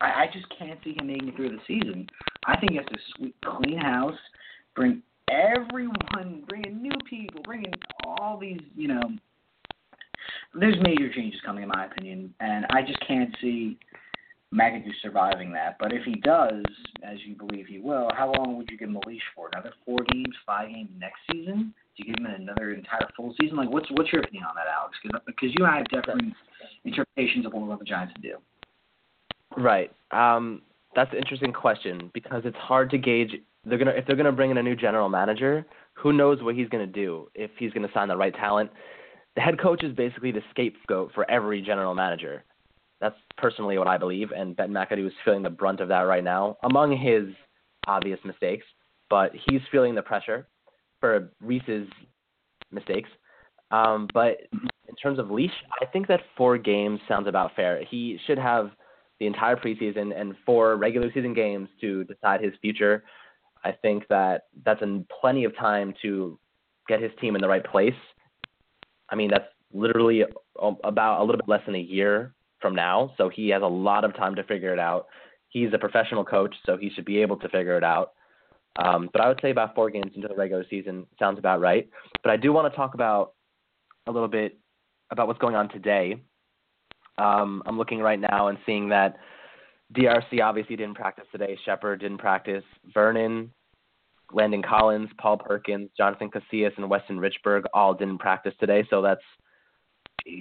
I, 0.00 0.06
I 0.06 0.26
just 0.32 0.46
can't 0.58 0.78
see 0.82 0.94
him 0.98 1.08
making 1.08 1.28
it 1.28 1.36
through 1.36 1.50
the 1.50 1.58
season. 1.66 2.06
I 2.46 2.58
think 2.58 2.72
he 2.72 2.78
has 2.78 2.86
to 2.86 2.98
sweep 3.16 3.36
clean 3.44 3.78
house, 3.78 4.16
bring 4.74 5.02
everyone, 5.30 6.44
bringing 6.48 6.82
new 6.82 6.96
people, 7.08 7.40
bringing 7.44 7.72
all 8.04 8.38
these 8.38 8.60
you 8.76 8.88
know 8.88 9.02
there's 10.54 10.76
major 10.82 11.12
changes 11.12 11.40
coming, 11.44 11.62
in 11.62 11.68
my 11.68 11.86
opinion, 11.86 12.34
and 12.40 12.66
I 12.70 12.82
just 12.82 12.98
can't 13.06 13.34
see 13.40 13.78
McAdoo 14.52 14.90
surviving 15.02 15.52
that. 15.52 15.76
But 15.78 15.92
if 15.92 16.02
he 16.04 16.16
does, 16.16 16.64
as 17.04 17.18
you 17.24 17.34
believe 17.36 17.66
he 17.66 17.78
will, 17.78 18.10
how 18.16 18.32
long 18.32 18.56
would 18.56 18.68
you 18.70 18.76
give 18.76 18.88
him 18.88 18.96
a 18.96 19.08
leash 19.08 19.22
for? 19.34 19.48
Another 19.52 19.72
four 19.84 19.98
games, 20.12 20.34
five 20.44 20.68
games 20.68 20.90
next 20.98 21.20
season? 21.30 21.72
Do 21.96 22.04
you 22.04 22.14
give 22.14 22.24
him 22.24 22.26
another 22.26 22.72
entire 22.72 23.08
full 23.16 23.34
season? 23.40 23.56
Like, 23.56 23.70
what's 23.70 23.88
what's 23.92 24.12
your 24.12 24.22
opinion 24.22 24.44
on 24.44 24.54
that, 24.56 24.66
Alex? 24.66 24.96
Because 25.26 25.54
you 25.56 25.64
and 25.64 25.72
I 25.72 25.76
have 25.78 25.88
different 25.88 26.34
interpretations 26.84 27.46
of 27.46 27.52
what 27.52 27.62
we 27.62 27.68
want 27.68 27.80
the 27.80 27.86
Giants 27.86 28.14
to 28.14 28.20
do. 28.20 28.36
Right. 29.56 29.92
Um, 30.10 30.62
that's 30.94 31.12
an 31.12 31.18
interesting 31.18 31.52
question 31.52 32.10
because 32.12 32.42
it's 32.44 32.56
hard 32.56 32.90
to 32.90 32.98
gauge. 32.98 33.32
They're 33.64 33.78
gonna 33.78 33.92
if 33.92 34.06
they're 34.06 34.16
gonna 34.16 34.32
bring 34.32 34.50
in 34.50 34.58
a 34.58 34.62
new 34.62 34.76
general 34.76 35.08
manager, 35.08 35.66
who 35.94 36.12
knows 36.12 36.42
what 36.42 36.54
he's 36.54 36.68
gonna 36.68 36.86
do? 36.86 37.28
If 37.34 37.50
he's 37.58 37.72
gonna 37.72 37.90
sign 37.92 38.08
the 38.08 38.16
right 38.16 38.34
talent, 38.34 38.70
the 39.34 39.40
head 39.40 39.60
coach 39.60 39.84
is 39.84 39.94
basically 39.94 40.32
the 40.32 40.42
scapegoat 40.50 41.12
for 41.14 41.30
every 41.30 41.60
general 41.62 41.94
manager. 41.94 42.44
That's 43.00 43.16
personally 43.36 43.78
what 43.78 43.88
I 43.88 43.96
believe, 43.96 44.30
and 44.32 44.56
Ben 44.56 44.70
McAdoo 44.70 45.06
is 45.06 45.12
feeling 45.24 45.42
the 45.42 45.50
brunt 45.50 45.80
of 45.80 45.88
that 45.88 46.00
right 46.00 46.24
now, 46.24 46.56
among 46.62 46.96
his 46.96 47.34
obvious 47.86 48.18
mistakes. 48.24 48.66
But 49.08 49.32
he's 49.48 49.60
feeling 49.72 49.94
the 49.94 50.02
pressure 50.02 50.46
for 51.00 51.30
Reese's 51.40 51.88
mistakes. 52.70 53.08
Um, 53.70 54.08
but 54.12 54.38
in 54.88 54.96
terms 55.02 55.18
of 55.18 55.30
leash, 55.30 55.52
I 55.80 55.86
think 55.86 56.06
that 56.08 56.20
four 56.36 56.58
games 56.58 57.00
sounds 57.08 57.26
about 57.26 57.54
fair. 57.56 57.82
He 57.88 58.18
should 58.26 58.38
have 58.38 58.70
the 59.18 59.26
entire 59.26 59.56
preseason 59.56 60.18
and 60.18 60.34
four 60.44 60.76
regular 60.76 61.10
season 61.12 61.34
games 61.34 61.68
to 61.80 62.04
decide 62.04 62.40
his 62.40 62.52
future. 62.60 63.04
I 63.64 63.72
think 63.72 64.06
that 64.08 64.44
that's 64.64 64.82
in 64.82 65.06
plenty 65.20 65.44
of 65.44 65.56
time 65.56 65.94
to 66.02 66.38
get 66.88 67.00
his 67.02 67.12
team 67.20 67.34
in 67.34 67.42
the 67.42 67.48
right 67.48 67.64
place. 67.64 67.94
I 69.08 69.16
mean, 69.16 69.30
that's 69.30 69.44
literally 69.72 70.24
about 70.84 71.20
a 71.20 71.24
little 71.24 71.38
bit 71.38 71.48
less 71.48 71.62
than 71.66 71.74
a 71.74 71.80
year 71.80 72.34
from 72.60 72.74
now, 72.74 73.12
so 73.16 73.28
he 73.28 73.48
has 73.50 73.62
a 73.62 73.66
lot 73.66 74.04
of 74.04 74.14
time 74.16 74.34
to 74.36 74.44
figure 74.44 74.72
it 74.72 74.78
out. 74.78 75.06
He's 75.48 75.72
a 75.72 75.78
professional 75.78 76.24
coach, 76.24 76.54
so 76.64 76.76
he 76.76 76.90
should 76.90 77.04
be 77.04 77.20
able 77.22 77.36
to 77.38 77.48
figure 77.48 77.76
it 77.76 77.84
out. 77.84 78.12
Um, 78.76 79.10
but 79.12 79.20
I 79.20 79.28
would 79.28 79.40
say 79.42 79.50
about 79.50 79.74
four 79.74 79.90
games 79.90 80.12
into 80.14 80.28
the 80.28 80.34
regular 80.34 80.64
season 80.70 81.06
sounds 81.18 81.38
about 81.38 81.60
right. 81.60 81.88
But 82.22 82.30
I 82.30 82.36
do 82.36 82.52
want 82.52 82.72
to 82.72 82.76
talk 82.76 82.94
about 82.94 83.34
a 84.06 84.12
little 84.12 84.28
bit 84.28 84.58
about 85.10 85.26
what's 85.26 85.40
going 85.40 85.56
on 85.56 85.68
today. 85.68 86.22
Um, 87.18 87.62
I'm 87.66 87.76
looking 87.76 87.98
right 87.98 88.20
now 88.20 88.48
and 88.48 88.58
seeing 88.64 88.88
that 88.90 89.16
DRC 89.94 90.42
obviously 90.42 90.76
didn't 90.76 90.94
practice 90.94 91.26
today. 91.32 91.58
Shepard 91.64 92.00
didn't 92.00 92.18
practice. 92.18 92.64
Vernon, 92.94 93.52
Landon 94.32 94.62
Collins, 94.62 95.10
Paul 95.18 95.38
Perkins, 95.38 95.90
Jonathan 95.96 96.30
Casillas, 96.30 96.76
and 96.76 96.88
Weston 96.88 97.18
Richburg 97.18 97.64
all 97.74 97.94
didn't 97.94 98.18
practice 98.18 98.54
today. 98.60 98.84
So 98.88 99.02
that's 99.02 99.22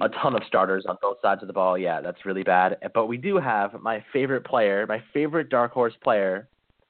a 0.01 0.09
ton 0.09 0.35
of 0.35 0.43
starters 0.47 0.85
on 0.87 0.97
both 1.01 1.17
sides 1.21 1.41
of 1.41 1.47
the 1.47 1.53
ball. 1.53 1.77
Yeah, 1.77 2.01
that's 2.01 2.25
really 2.25 2.43
bad. 2.43 2.77
But 2.93 3.07
we 3.07 3.17
do 3.17 3.37
have 3.37 3.81
my 3.81 4.03
favorite 4.13 4.45
player, 4.45 4.85
my 4.87 5.01
favorite 5.13 5.49
dark 5.49 5.71
horse 5.71 5.93
player, 6.03 6.47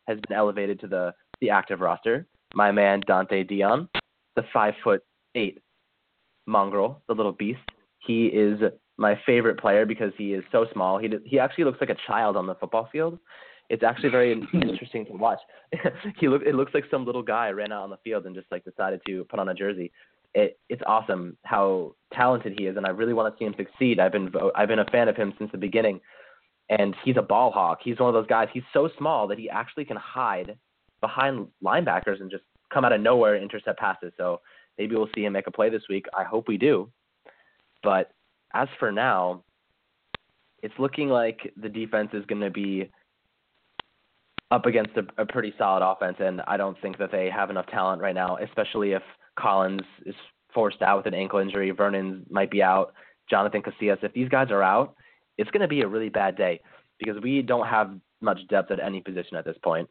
has 0.07 0.19
been 0.27 0.35
elevated 0.35 0.79
to 0.81 0.87
the 0.87 1.13
the 1.39 1.49
active 1.49 1.79
roster. 1.79 2.25
My 2.53 2.71
man 2.71 3.01
Donte 3.07 3.49
Deayon, 3.49 3.87
the 4.35 4.43
five 4.51 4.73
foot 4.83 5.03
eight 5.35 5.59
mongrel, 6.47 7.01
the 7.07 7.13
little 7.13 7.31
beast. 7.31 7.59
He 7.99 8.25
is 8.25 8.59
my 8.99 9.19
favorite 9.25 9.57
player 9.59 9.85
because 9.85 10.11
he 10.17 10.33
is 10.33 10.43
so 10.51 10.65
small. 10.73 10.97
He 10.97 11.09
he 11.25 11.39
actually 11.39 11.63
looks 11.63 11.79
like 11.79 11.89
a 11.89 11.95
child 12.05 12.35
on 12.35 12.45
the 12.45 12.55
football 12.55 12.89
field. 12.91 13.17
It's 13.69 13.83
actually 13.83 14.09
very 14.09 14.31
interesting 14.53 15.05
to 15.05 15.13
watch. 15.13 15.39
he 16.19 16.27
look 16.27 16.43
it 16.45 16.53
looks 16.53 16.73
like 16.73 16.83
some 16.91 17.05
little 17.05 17.23
guy 17.23 17.49
ran 17.49 17.71
out 17.71 17.83
on 17.83 17.89
the 17.89 17.97
field 18.03 18.25
and 18.25 18.35
just 18.35 18.51
like 18.51 18.65
decided 18.65 18.99
to 19.07 19.23
put 19.25 19.39
on 19.39 19.49
a 19.49 19.53
jersey. 19.53 19.91
It 20.35 20.59
it's 20.67 20.81
awesome 20.85 21.37
how 21.45 21.95
talented 22.13 22.59
he 22.59 22.67
is, 22.67 22.77
and 22.77 22.85
I 22.85 22.89
really 22.89 23.13
want 23.13 23.33
to 23.33 23.39
see 23.39 23.45
him 23.45 23.55
succeed. 23.57 23.99
I've 23.99 24.11
been 24.11 24.31
I've 24.55 24.67
been 24.67 24.79
a 24.79 24.85
fan 24.85 25.07
of 25.07 25.15
him 25.15 25.33
since 25.37 25.51
the 25.51 25.57
beginning, 25.57 26.01
and 26.69 26.93
he's 27.05 27.17
a 27.17 27.21
ball 27.21 27.51
hawk. 27.51 27.79
He's 27.81 27.99
one 27.99 28.09
of 28.09 28.13
those 28.13 28.27
guys. 28.27 28.49
He's 28.53 28.63
so 28.73 28.89
small 28.97 29.27
that 29.27 29.39
he 29.39 29.49
actually 29.49 29.85
can 29.85 29.97
hide 29.97 30.57
behind 30.99 31.47
linebackers 31.63 32.19
and 32.19 32.29
just 32.29 32.43
come 32.71 32.83
out 32.83 32.91
of 32.91 32.99
nowhere 32.99 33.35
and 33.35 33.43
intercept 33.43 33.79
passes. 33.79 34.11
So 34.17 34.41
maybe 34.77 34.95
we'll 34.95 35.09
see 35.15 35.23
him 35.23 35.33
make 35.33 35.47
a 35.47 35.51
play 35.51 35.69
this 35.69 35.83
week. 35.89 36.05
I 36.15 36.25
hope 36.25 36.49
we 36.49 36.57
do. 36.57 36.91
But 37.81 38.11
as 38.53 38.67
for 38.79 38.91
now, 38.91 39.43
it's 40.61 40.73
looking 40.77 41.09
like 41.09 41.53
the 41.61 41.69
defense 41.69 42.09
is 42.13 42.25
going 42.25 42.41
to 42.41 42.49
be 42.49 42.89
up 44.51 44.65
against 44.65 44.91
a, 44.97 45.21
a 45.21 45.25
pretty 45.25 45.53
solid 45.57 45.85
offense, 45.85 46.17
and 46.19 46.41
I 46.47 46.57
don't 46.57 46.79
think 46.81 46.97
that 46.97 47.11
they 47.11 47.29
have 47.29 47.49
enough 47.49 47.67
talent 47.67 48.01
right 48.01 48.15
now, 48.15 48.37
especially 48.37 48.93
if 48.93 49.03
Collins 49.37 49.81
is 50.05 50.15
forced 50.53 50.81
out 50.81 50.97
with 50.97 51.05
an 51.05 51.13
ankle 51.13 51.39
injury. 51.39 51.69
Vernon 51.71 52.25
might 52.29 52.49
be 52.49 52.63
out. 52.63 52.93
Jonathan 53.29 53.61
Casillas. 53.61 54.03
If 54.03 54.13
these 54.13 54.27
guys 54.27 54.47
are 54.49 54.63
out, 54.63 54.95
it's 55.37 55.51
going 55.51 55.61
to 55.61 55.67
be 55.67 55.81
a 55.81 55.87
really 55.87 56.09
bad 56.09 56.35
day 56.35 56.59
because 56.97 57.21
we 57.21 57.41
don't 57.41 57.67
have 57.67 57.93
much 58.21 58.39
depth 58.49 58.71
at 58.71 58.79
any 58.79 59.01
position 59.01 59.37
at 59.37 59.45
this 59.45 59.57
point. 59.63 59.87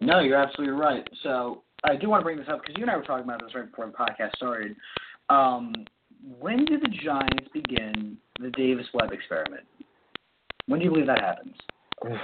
No, 0.00 0.20
you're 0.20 0.38
absolutely 0.38 0.74
right. 0.74 1.06
So 1.22 1.64
I 1.82 1.96
do 1.96 2.08
want 2.08 2.20
to 2.20 2.24
bring 2.24 2.38
this 2.38 2.46
up 2.48 2.62
because 2.62 2.76
you 2.76 2.84
and 2.84 2.90
I 2.90 2.96
were 2.96 3.02
talking 3.02 3.24
about 3.24 3.42
this 3.42 3.54
right 3.54 3.68
before 3.68 3.86
the 3.86 3.92
podcast 3.92 4.36
started. 4.36 4.76
Um, 5.28 5.72
when 6.38 6.64
do 6.64 6.78
the 6.78 6.88
Giants 6.88 7.48
begin 7.52 8.16
the 8.40 8.50
Davis 8.50 8.86
Webb 8.94 9.12
experiment? 9.12 9.64
When 10.66 10.80
do 10.80 10.84
you 10.84 10.90
believe 10.90 11.06
that 11.06 11.20
happens? 11.20 11.56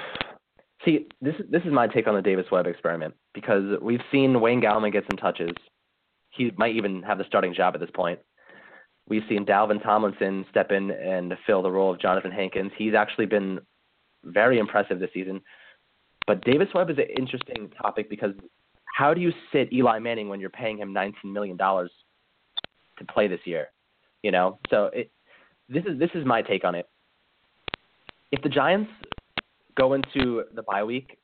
See, 0.84 1.08
this 1.20 1.34
this 1.50 1.62
is 1.64 1.72
my 1.72 1.86
take 1.86 2.06
on 2.06 2.14
the 2.14 2.22
Davis 2.22 2.46
Webb 2.50 2.66
experiment 2.66 3.14
because 3.34 3.78
we've 3.82 4.00
seen 4.10 4.40
Wayne 4.40 4.62
Gallman 4.62 4.92
get 4.92 5.04
some 5.10 5.18
touches. 5.18 5.50
He 6.30 6.52
might 6.56 6.74
even 6.74 7.02
have 7.02 7.18
the 7.18 7.24
starting 7.26 7.52
job 7.52 7.74
at 7.74 7.80
this 7.80 7.90
point. 7.92 8.18
We've 9.06 9.24
seen 9.28 9.44
Dalvin 9.44 9.82
Tomlinson 9.82 10.46
step 10.48 10.70
in 10.70 10.90
and 10.90 11.34
fill 11.46 11.62
the 11.62 11.70
role 11.70 11.92
of 11.92 11.98
Johnathan 11.98 12.32
Hankins. 12.32 12.70
He's 12.78 12.94
actually 12.94 13.26
been 13.26 13.60
very 14.24 14.58
impressive 14.58 15.00
this 15.00 15.10
season. 15.12 15.42
But 16.26 16.44
Davis 16.44 16.68
Webb 16.74 16.90
is 16.90 16.98
an 16.98 17.08
interesting 17.18 17.70
topic 17.82 18.08
because 18.08 18.32
how 18.86 19.12
do 19.12 19.20
you 19.20 19.32
sit 19.52 19.72
Eli 19.72 19.98
Manning 19.98 20.28
when 20.28 20.40
you're 20.40 20.48
paying 20.48 20.78
him 20.78 20.94
$19 20.94 21.12
million 21.24 21.58
to 21.58 21.88
play 23.12 23.26
this 23.28 23.40
year? 23.44 23.68
You 24.22 24.30
know, 24.30 24.58
so 24.68 24.90
it, 24.92 25.10
this 25.68 25.84
is 25.86 25.98
this 25.98 26.10
is 26.14 26.24
my 26.26 26.42
take 26.42 26.64
on 26.64 26.74
it. 26.74 26.88
If 28.32 28.42
the 28.42 28.48
Giants 28.48 28.90
go 29.76 29.94
into 29.94 30.44
the 30.54 30.62
bye 30.62 30.84
week 30.84 31.18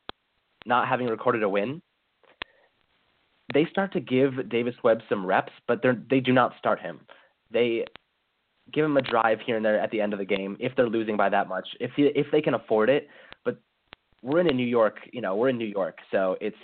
not 0.65 0.89
having 0.89 1.07
recorded 1.07 1.43
a 1.43 1.49
win, 1.49 1.81
they 3.55 3.67
start 3.71 3.93
to 3.93 4.01
give 4.01 4.49
Davis 4.49 4.75
Webb 4.83 5.01
some 5.09 5.25
reps, 5.25 5.53
but 5.69 5.83
they 5.83 5.91
they 6.11 6.21
do 6.21 6.33
not 6.33 6.53
start 6.59 6.81
him. 6.81 7.01
They 7.51 7.85
give 8.73 8.85
him 8.85 8.97
a 8.97 9.03
drive 9.03 9.39
here 9.47 9.57
and 9.57 9.65
there 9.65 9.79
at 9.79 9.91
the 9.91 10.01
end 10.01 10.13
of 10.13 10.19
the 10.19 10.25
game 10.25 10.57
if 10.59 10.75
they're 10.77 10.89
losing 10.89 11.17
by 11.17 11.29
that 11.29 11.49
much, 11.49 11.69
if 11.81 11.93
he, 11.97 12.05
if 12.15 12.27
they 12.33 12.41
can 12.41 12.55
afford 12.55 12.91
it. 12.91 13.09
But 13.45 13.61
we're 14.23 14.41
in 14.41 14.49
a 14.49 14.53
New 14.53 14.67
York, 14.67 14.99
you 15.13 15.21
know, 15.21 15.37
we're 15.37 15.51
in 15.51 15.59
New 15.59 15.67
York, 15.67 15.99
so 16.11 16.37
it's 16.41 16.57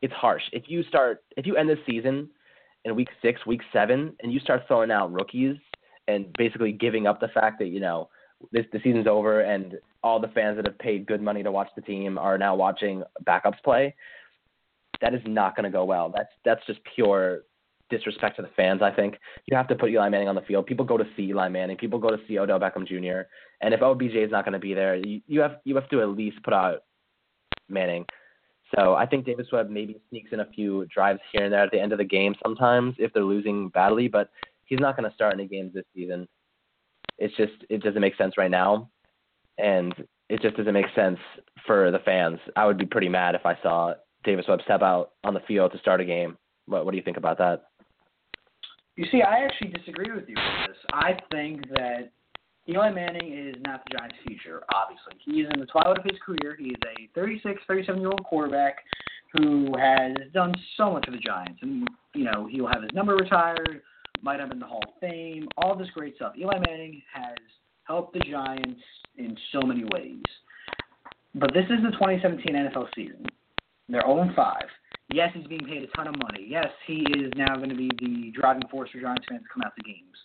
it's 0.00 0.14
harsh. 0.14 0.42
If 0.52 0.64
you 0.66 0.82
start 0.84 1.22
if 1.36 1.46
you 1.46 1.56
end 1.56 1.68
the 1.68 1.76
season 1.86 2.28
in 2.84 2.94
week 2.94 3.08
six, 3.20 3.44
week 3.46 3.60
seven, 3.72 4.14
and 4.22 4.32
you 4.32 4.40
start 4.40 4.62
throwing 4.66 4.90
out 4.90 5.12
rookies 5.12 5.56
and 6.08 6.32
basically 6.36 6.72
giving 6.72 7.06
up 7.06 7.20
the 7.20 7.28
fact 7.28 7.58
that 7.58 7.68
you 7.68 7.80
know 7.80 8.08
this 8.50 8.66
the 8.72 8.80
season's 8.82 9.06
over 9.06 9.40
and 9.40 9.78
all 10.02 10.18
the 10.18 10.28
fans 10.28 10.56
that 10.56 10.66
have 10.66 10.78
paid 10.78 11.06
good 11.06 11.22
money 11.22 11.42
to 11.42 11.52
watch 11.52 11.68
the 11.76 11.82
team 11.82 12.18
are 12.18 12.36
now 12.36 12.54
watching 12.54 13.02
backups 13.24 13.62
play. 13.62 13.94
That 15.00 15.14
is 15.14 15.20
not 15.26 15.54
going 15.54 15.64
to 15.64 15.70
go 15.70 15.84
well. 15.84 16.12
That's 16.14 16.30
that's 16.44 16.64
just 16.66 16.80
pure 16.94 17.42
disrespect 17.90 18.36
to 18.36 18.42
the 18.42 18.48
fans. 18.56 18.82
I 18.82 18.90
think 18.90 19.16
you 19.46 19.56
have 19.56 19.68
to 19.68 19.74
put 19.74 19.90
Eli 19.90 20.08
Manning 20.08 20.28
on 20.28 20.34
the 20.34 20.40
field. 20.42 20.66
People 20.66 20.84
go 20.84 20.96
to 20.96 21.04
see 21.16 21.24
Eli 21.24 21.48
Manning. 21.48 21.76
People 21.76 21.98
go 21.98 22.08
to 22.08 22.18
see 22.26 22.38
Odell 22.38 22.58
Beckham 22.58 22.86
Jr. 22.86 23.28
And 23.60 23.74
if 23.74 23.82
OBJ 23.82 24.14
is 24.14 24.30
not 24.30 24.44
going 24.44 24.54
to 24.54 24.58
be 24.58 24.74
there, 24.74 24.96
you, 24.96 25.20
you 25.26 25.40
have 25.40 25.58
you 25.64 25.74
have 25.76 25.88
to 25.90 26.00
at 26.00 26.08
least 26.08 26.42
put 26.42 26.54
out 26.54 26.84
Manning. 27.68 28.06
So 28.76 28.94
I 28.94 29.06
think 29.06 29.26
Davis 29.26 29.48
Webb 29.52 29.68
maybe 29.68 30.00
sneaks 30.08 30.32
in 30.32 30.40
a 30.40 30.46
few 30.46 30.86
drives 30.86 31.20
here 31.32 31.44
and 31.44 31.52
there 31.52 31.62
at 31.62 31.70
the 31.70 31.80
end 31.80 31.92
of 31.92 31.98
the 31.98 32.04
game 32.04 32.34
sometimes 32.42 32.94
if 32.98 33.12
they're 33.12 33.24
losing 33.24 33.68
badly, 33.68 34.08
but 34.08 34.30
he's 34.64 34.80
not 34.80 34.96
going 34.96 35.08
to 35.08 35.14
start 35.14 35.34
any 35.34 35.46
games 35.46 35.74
this 35.74 35.84
season. 35.94 36.26
It's 37.18 37.36
just 37.36 37.52
it 37.68 37.82
doesn't 37.82 38.00
make 38.00 38.16
sense 38.16 38.38
right 38.38 38.50
now, 38.50 38.88
and 39.58 39.94
it 40.28 40.40
just 40.40 40.56
doesn't 40.56 40.72
make 40.72 40.86
sense 40.94 41.18
for 41.66 41.90
the 41.90 41.98
fans. 42.00 42.38
I 42.56 42.66
would 42.66 42.78
be 42.78 42.86
pretty 42.86 43.08
mad 43.08 43.34
if 43.34 43.44
I 43.44 43.58
saw 43.62 43.94
Davis 44.24 44.46
Webb 44.48 44.60
step 44.64 44.82
out 44.82 45.10
on 45.24 45.34
the 45.34 45.40
field 45.40 45.72
to 45.72 45.78
start 45.78 46.00
a 46.00 46.04
game. 46.04 46.38
What 46.66 46.84
What 46.84 46.92
do 46.92 46.96
you 46.96 47.02
think 47.02 47.18
about 47.18 47.38
that? 47.38 47.64
You 48.96 49.06
see, 49.10 49.22
I 49.22 49.44
actually 49.44 49.68
disagree 49.68 50.10
with 50.10 50.28
you 50.28 50.36
on 50.36 50.68
this. 50.68 50.76
I 50.92 51.18
think 51.30 51.68
that 51.70 52.12
Eli 52.68 52.90
Manning 52.90 53.32
is 53.32 53.56
not 53.66 53.82
the 53.84 53.98
Giants' 53.98 54.16
future, 54.26 54.62
obviously. 54.72 55.14
He 55.24 55.40
is 55.40 55.50
in 55.52 55.60
the 55.60 55.66
twilight 55.66 55.98
of 55.98 56.04
his 56.04 56.18
career. 56.24 56.56
He 56.58 56.68
is 56.68 56.78
a 56.84 57.08
36, 57.14 57.60
37 57.66 58.00
year 58.00 58.10
old 58.10 58.24
quarterback 58.24 58.76
who 59.32 59.76
has 59.78 60.12
done 60.32 60.54
so 60.76 60.92
much 60.92 61.06
for 61.06 61.10
the 61.10 61.18
Giants. 61.18 61.58
And, 61.62 61.88
you 62.14 62.24
know, 62.24 62.46
he'll 62.50 62.68
have 62.68 62.82
his 62.82 62.92
number 62.94 63.16
retired, 63.16 63.82
might 64.20 64.38
have 64.38 64.52
in 64.52 64.60
the 64.60 64.66
Hall 64.66 64.82
of 64.86 65.00
Fame, 65.00 65.48
all 65.56 65.74
this 65.74 65.88
great 65.94 66.16
stuff. 66.16 66.34
Eli 66.38 66.58
Manning 66.68 67.02
has 67.12 67.36
helped 67.84 68.12
the 68.14 68.20
Giants 68.20 68.80
in 69.16 69.36
so 69.50 69.62
many 69.62 69.84
ways. 69.92 70.22
But 71.34 71.52
this 71.54 71.64
is 71.64 71.82
the 71.82 71.90
2017 71.92 72.54
NFL 72.54 72.88
season. 72.94 73.26
They're 73.88 74.02
0 74.02 74.30
5. 74.36 74.62
Yes, 75.12 75.30
he's 75.34 75.46
being 75.46 75.66
paid 75.66 75.82
a 75.82 75.86
ton 75.96 76.06
of 76.06 76.14
money. 76.22 76.46
Yes, 76.48 76.68
he 76.86 77.04
is 77.18 77.32
now 77.36 77.56
going 77.56 77.68
to 77.68 77.74
be 77.74 77.90
the 77.98 78.30
driving 78.38 78.66
force 78.70 78.90
for 78.90 79.00
Giants 79.00 79.26
fans 79.28 79.42
to 79.42 79.48
come 79.52 79.62
out 79.62 79.74
to 79.76 79.82
games. 79.82 80.16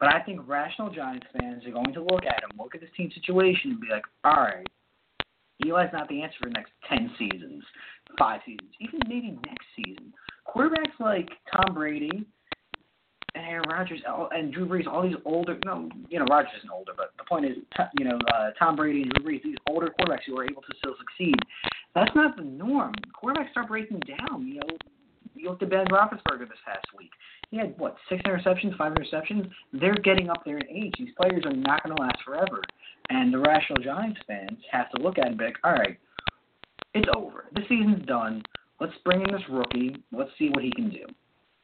But 0.00 0.14
I 0.14 0.20
think 0.20 0.40
rational 0.46 0.90
Giants 0.90 1.26
fans 1.38 1.64
are 1.66 1.72
going 1.72 1.92
to 1.92 2.02
look 2.02 2.24
at 2.24 2.42
him, 2.42 2.50
look 2.58 2.74
at 2.74 2.80
this 2.80 2.90
team 2.96 3.10
situation, 3.14 3.72
and 3.72 3.80
be 3.80 3.88
like, 3.90 4.04
all 4.24 4.42
right, 4.42 4.66
Eli's 5.64 5.90
not 5.92 6.08
the 6.08 6.22
answer 6.22 6.36
for 6.40 6.48
the 6.48 6.52
next 6.52 6.72
10 6.88 7.10
seasons, 7.18 7.64
five 8.18 8.40
seasons, 8.46 8.70
even 8.80 9.00
maybe 9.08 9.38
next 9.44 9.66
season. 9.74 10.12
Quarterbacks 10.46 10.98
like 11.00 11.28
Tom 11.52 11.74
Brady 11.74 12.24
and 13.34 13.44
Aaron 13.44 13.68
Rodgers 13.68 14.00
and 14.06 14.52
Drew 14.52 14.68
Brees, 14.68 14.86
all 14.86 15.02
these 15.02 15.16
older, 15.24 15.58
no, 15.64 15.88
you 16.08 16.20
know, 16.20 16.26
Rodgers 16.30 16.52
isn't 16.58 16.70
older, 16.70 16.92
but 16.96 17.10
the 17.18 17.24
point 17.24 17.44
is, 17.44 17.56
you 17.98 18.04
know, 18.04 18.18
uh, 18.32 18.50
Tom 18.58 18.76
Brady 18.76 19.02
and 19.02 19.12
Drew 19.12 19.32
Brees, 19.32 19.42
these 19.42 19.56
older 19.68 19.92
quarterbacks 19.98 20.24
who 20.26 20.38
are 20.38 20.44
able 20.44 20.62
to 20.62 20.74
still 20.78 20.94
succeed. 20.98 21.34
That's 21.94 22.14
not 22.14 22.36
the 22.36 22.44
norm. 22.44 22.94
Quarterbacks 23.20 23.50
start 23.50 23.68
breaking 23.68 24.00
down. 24.00 24.46
You 24.46 24.60
know, 24.60 24.78
you 25.38 25.48
looked 25.48 25.62
at 25.62 25.70
Ben 25.70 25.86
Roethlisberger 25.86 26.48
this 26.48 26.58
past 26.66 26.86
week. 26.96 27.10
He 27.50 27.56
had 27.56 27.78
what 27.78 27.96
six 28.08 28.22
interceptions, 28.22 28.76
five 28.76 28.92
interceptions. 28.92 29.50
They're 29.72 29.94
getting 29.94 30.30
up 30.30 30.44
there 30.44 30.58
in 30.58 30.68
age. 30.68 30.94
These 30.98 31.14
players 31.20 31.44
are 31.44 31.54
not 31.54 31.82
going 31.82 31.96
to 31.96 32.02
last 32.02 32.18
forever. 32.24 32.62
And 33.10 33.32
the 33.32 33.38
rational 33.38 33.82
Giants 33.82 34.20
fans 34.26 34.58
have 34.70 34.90
to 34.90 35.02
look 35.02 35.18
at 35.18 35.26
it 35.26 35.28
and 35.30 35.38
be 35.38 35.44
like, 35.44 35.56
all 35.64 35.72
right, 35.72 35.98
it's 36.94 37.08
over. 37.16 37.46
The 37.54 37.62
season's 37.68 38.04
done. 38.06 38.42
Let's 38.80 38.92
bring 39.04 39.22
in 39.22 39.32
this 39.32 39.42
rookie. 39.50 39.96
Let's 40.12 40.30
see 40.38 40.50
what 40.50 40.64
he 40.64 40.72
can 40.72 40.90
do. 40.90 41.04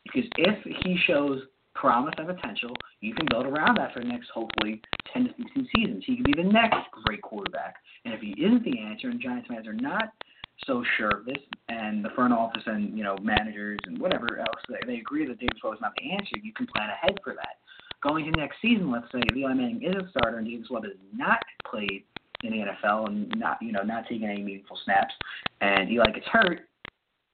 Because 0.04 0.28
if 0.38 0.58
he 0.84 0.96
shows 1.06 1.42
promise 1.74 2.14
and 2.18 2.26
potential, 2.26 2.76
you 3.00 3.14
can 3.14 3.26
build 3.30 3.46
around 3.46 3.76
that 3.76 3.92
for 3.92 4.00
the 4.00 4.06
next, 4.06 4.28
hopefully, 4.30 4.80
10 5.12 5.24
to 5.24 5.30
16 5.36 5.68
seasons. 5.76 6.04
He 6.06 6.16
can 6.16 6.24
be 6.24 6.34
the 6.36 6.48
next 6.48 6.76
great 7.04 7.22
quarterback. 7.22 7.76
And 8.04 8.14
if 8.14 8.20
he 8.20 8.30
isn't 8.42 8.64
the 8.64 8.80
answer 8.80 9.08
and 9.08 9.20
Giants 9.20 9.48
fans 9.48 9.66
are 9.66 9.72
not 9.72 10.10
so 10.66 10.82
sure 10.96 11.22
this, 11.26 11.38
and 11.68 12.04
the 12.04 12.10
front 12.10 12.32
office 12.32 12.62
and, 12.66 12.96
you 12.96 13.04
know, 13.04 13.16
managers 13.22 13.78
and 13.84 13.98
whatever 13.98 14.38
else, 14.38 14.60
they, 14.68 14.78
they 14.86 14.98
agree 14.98 15.26
that 15.26 15.38
Davis 15.38 15.58
Webb 15.62 15.74
is 15.74 15.80
not 15.80 15.92
the 15.98 16.12
answer, 16.12 16.36
you 16.42 16.52
can 16.52 16.66
plan 16.66 16.88
ahead 16.90 17.18
for 17.22 17.34
that. 17.34 17.58
Going 18.02 18.30
to 18.30 18.38
next 18.38 18.56
season, 18.60 18.90
let's 18.90 19.06
say 19.12 19.20
Eli 19.36 19.54
Manning 19.54 19.82
is 19.82 19.94
a 19.94 20.08
starter 20.10 20.38
and 20.38 20.46
Davis 20.46 20.68
Webb 20.70 20.84
has 20.84 20.92
not 21.14 21.38
played 21.68 22.04
in 22.42 22.50
the 22.50 22.58
NFL 22.58 23.08
and 23.08 23.32
not, 23.36 23.58
you 23.60 23.72
know, 23.72 23.82
not 23.82 24.04
taking 24.08 24.28
any 24.28 24.42
meaningful 24.42 24.78
snaps, 24.84 25.14
and 25.60 25.90
Eli 25.90 26.10
gets 26.10 26.26
hurt, 26.26 26.68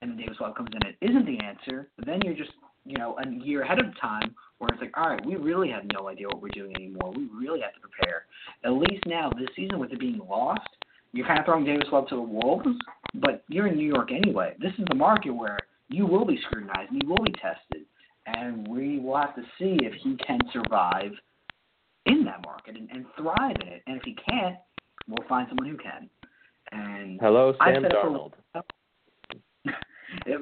and 0.01 0.11
then 0.11 0.17
Davis 0.17 0.37
Webb 0.39 0.55
comes 0.55 0.69
in 0.73 0.87
and 0.87 0.95
isn't 1.01 1.25
the 1.25 1.43
answer, 1.43 1.89
then 2.05 2.19
you're 2.23 2.33
just 2.33 2.51
you 2.85 2.97
know, 2.97 3.17
a 3.23 3.29
year 3.43 3.61
ahead 3.61 3.79
of 3.79 3.85
time 3.99 4.33
where 4.57 4.69
it's 4.69 4.81
like, 4.81 4.95
all 4.97 5.09
right, 5.09 5.25
we 5.25 5.35
really 5.35 5.69
have 5.69 5.83
no 5.93 6.07
idea 6.07 6.27
what 6.27 6.41
we're 6.41 6.49
doing 6.49 6.75
anymore. 6.75 7.13
We 7.15 7.27
really 7.27 7.61
have 7.61 7.73
to 7.73 7.79
prepare. 7.79 8.25
At 8.63 8.71
least 8.71 9.03
now, 9.05 9.29
this 9.29 9.49
season, 9.55 9.79
with 9.79 9.91
it 9.91 9.99
being 9.99 10.19
lost, 10.29 10.67
you're 11.13 11.27
kind 11.27 11.39
of 11.39 11.45
throwing 11.45 11.65
Davis 11.65 11.87
Webb 11.91 12.07
to 12.09 12.15
the 12.15 12.21
wolves, 12.21 12.67
but 13.15 13.43
you're 13.47 13.67
in 13.67 13.75
New 13.75 13.87
York 13.87 14.11
anyway. 14.11 14.55
This 14.59 14.73
is 14.77 14.85
the 14.89 14.95
market 14.95 15.31
where 15.31 15.59
you 15.89 16.05
will 16.05 16.25
be 16.25 16.39
scrutinized 16.45 16.91
and 16.91 17.01
you 17.03 17.09
will 17.09 17.23
be 17.23 17.33
tested, 17.33 17.85
and 18.25 18.67
we 18.67 18.99
will 18.99 19.17
have 19.17 19.35
to 19.35 19.41
see 19.59 19.77
if 19.81 19.93
he 20.01 20.15
can 20.25 20.39
survive 20.53 21.11
in 22.05 22.23
that 22.25 22.41
market 22.45 22.77
and, 22.77 22.89
and 22.91 23.05
thrive 23.17 23.55
in 23.61 23.67
it. 23.67 23.83
And 23.87 23.97
if 23.97 24.03
he 24.03 24.15
can't, 24.29 24.57
we'll 25.07 25.27
find 25.27 25.47
someone 25.49 25.67
who 25.67 25.77
can. 25.77 26.09
And 26.71 27.19
hello, 27.21 27.53
Sam 27.63 27.83
Darnold. 27.83 28.33
For, 28.53 28.63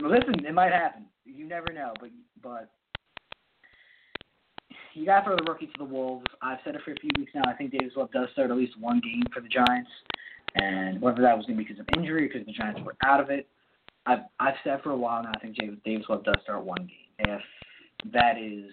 listen, 0.08 0.46
it 0.46 0.54
might 0.54 0.72
happen. 0.72 1.06
You 1.26 1.48
never 1.48 1.72
know, 1.72 1.94
but 2.00 2.10
but 2.42 2.70
you 4.94 5.06
got 5.06 5.20
to 5.20 5.26
throw 5.26 5.36
the 5.36 5.44
rookie 5.44 5.68
to 5.68 5.74
the 5.78 5.86
wolves. 5.86 6.26
I've 6.42 6.58
said 6.64 6.76
it 6.76 6.82
for 6.84 6.92
a 6.92 6.96
few 6.96 7.10
weeks 7.18 7.32
now. 7.36 7.44
I 7.48 7.54
think 7.54 7.72
Davis 7.72 7.94
Webb 7.96 8.12
does 8.12 8.30
start 8.34 8.52
at 8.52 8.58
least 8.58 8.80
one 8.80 9.00
game 9.00 9.24
for 9.34 9.42
the 9.42 9.48
Giants, 9.48 9.90
and 10.56 11.02
whether 11.02 11.22
that 11.22 11.36
was 11.36 11.46
going 11.46 11.58
to 11.58 11.64
be 11.64 11.68
because 11.68 11.80
of 11.80 11.88
injury, 11.98 12.28
because 12.28 12.46
the 12.46 12.54
Giants 12.54 12.82
were 12.84 12.96
out 13.06 13.20
of 13.20 13.30
it, 13.30 13.48
I've 14.06 14.20
I've 14.40 14.56
said 14.64 14.82
for 14.84 14.92
a 14.92 14.98
while 14.98 15.24
now. 15.24 15.32
I 15.36 15.40
think 15.40 15.58
Davis 15.84 16.08
Webb 16.10 16.24
does 16.24 16.36
start 16.44 16.64
one 16.64 16.88
game. 16.88 17.10
If 17.20 17.42
that 18.14 18.38
is 18.38 18.72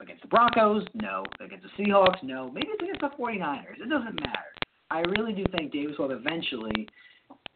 against 0.00 0.22
the 0.22 0.28
Broncos, 0.28 0.84
no. 0.94 1.24
Against 1.40 1.66
the 1.76 1.84
Seahawks, 1.84 2.22
no. 2.22 2.50
Maybe 2.50 2.68
it's 2.70 2.82
against 2.82 3.00
the 3.00 3.10
49ers. 3.22 3.80
It 3.82 3.88
doesn't 3.88 4.20
matter. 4.20 4.52
I 4.90 5.00
really 5.00 5.32
do 5.32 5.44
think 5.56 5.72
Davis 5.72 5.96
Webb 5.98 6.10
eventually 6.10 6.88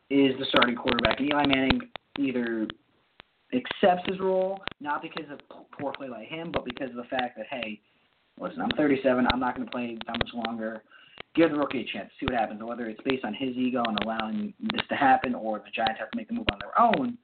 is 0.09 0.39
the 0.39 0.47
starting 0.49 0.77
quarterback, 0.77 1.19
and 1.19 1.29
Eli 1.29 1.47
Manning 1.47 1.81
either 2.19 2.67
accepts 3.53 4.09
his 4.09 4.21
role, 4.21 4.61
not 4.81 5.03
because 5.03 5.31
of 5.31 5.41
poor 5.79 5.93
play 5.93 6.09
by 6.09 6.25
him, 6.25 6.51
but 6.53 6.65
because 6.65 6.91
of 6.91 6.97
the 6.97 7.05
fact 7.05 7.37
that, 7.37 7.47
hey, 7.51 7.81
listen, 8.41 8.61
I'm 8.61 8.71
37, 8.71 9.27
I'm 9.33 9.41
not 9.41 9.57
going 9.57 9.67
to 9.67 9.71
play 9.71 9.99
that 10.07 10.19
much 10.19 10.47
longer. 10.47 10.83
Give 11.35 11.51
the 11.51 11.59
rookie 11.59 11.83
a 11.83 11.93
chance, 11.93 12.11
to 12.11 12.15
see 12.19 12.27
what 12.27 12.41
happens. 12.41 12.63
Whether 12.63 12.87
it's 12.87 13.01
based 13.05 13.25
on 13.25 13.35
his 13.35 13.57
ego 13.57 13.83
and 13.87 13.99
allowing 14.03 14.55
this 14.61 14.83
to 14.89 14.95
happen, 14.95 15.35
or 15.35 15.59
the 15.59 15.71
Giants 15.71 16.01
have 16.01 16.11
to 16.11 16.17
make 16.17 16.29
the 16.29 16.35
move 16.35 16.47
on 16.53 16.59
their 16.61 16.81
own, 16.81 17.19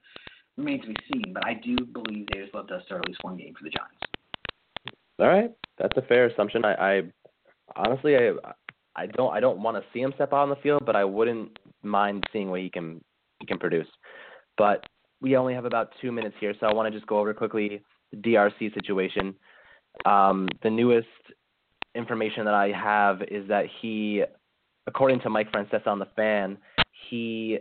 remains 0.57 0.81
to 0.81 0.87
be 0.89 0.95
seen. 1.11 1.33
But 1.33 1.45
I 1.45 1.55
do 1.55 1.75
believe 1.85 2.27
Davis 2.27 2.49
love 2.53 2.67
does 2.67 2.83
start 2.85 3.01
at 3.03 3.07
least 3.07 3.23
one 3.23 3.37
game 3.37 3.53
for 3.57 3.63
the 3.63 3.71
Giants. 3.71 3.99
All 5.19 5.27
right, 5.27 5.51
that's 5.77 5.97
a 5.97 6.01
fair 6.03 6.27
assumption. 6.27 6.63
I, 6.65 6.73
I 6.73 7.01
honestly, 7.75 8.15
I, 8.15 8.31
I 8.95 9.05
don't, 9.07 9.33
I 9.33 9.39
don't 9.39 9.61
want 9.61 9.77
to 9.77 9.83
see 9.93 10.01
him 10.01 10.11
step 10.15 10.33
out 10.33 10.39
on 10.39 10.49
the 10.49 10.55
field, 10.57 10.83
but 10.85 10.95
I 10.95 11.03
wouldn't 11.03 11.57
mind 11.81 12.23
seeing 12.31 12.49
what 12.49 12.61
he 12.61 12.69
can, 12.69 13.03
he 13.39 13.45
can 13.45 13.57
produce. 13.57 13.87
But 14.57 14.83
we 15.21 15.37
only 15.37 15.53
have 15.53 15.65
about 15.65 15.93
two 16.01 16.11
minutes 16.11 16.35
here, 16.39 16.53
so 16.59 16.67
I 16.67 16.73
want 16.73 16.91
to 16.91 16.97
just 16.97 17.07
go 17.07 17.19
over 17.19 17.33
quickly 17.33 17.81
the 18.11 18.17
DRC 18.17 18.73
situation. 18.73 19.35
Um, 20.05 20.47
the 20.61 20.69
newest 20.69 21.07
information 21.95 22.45
that 22.45 22.53
I 22.53 22.71
have 22.71 23.21
is 23.23 23.47
that 23.47 23.65
he, 23.81 24.23
according 24.87 25.21
to 25.21 25.29
Mike 25.29 25.51
Francesa 25.51 25.87
on 25.87 25.99
the 25.99 26.07
fan, 26.15 26.57
he 27.09 27.59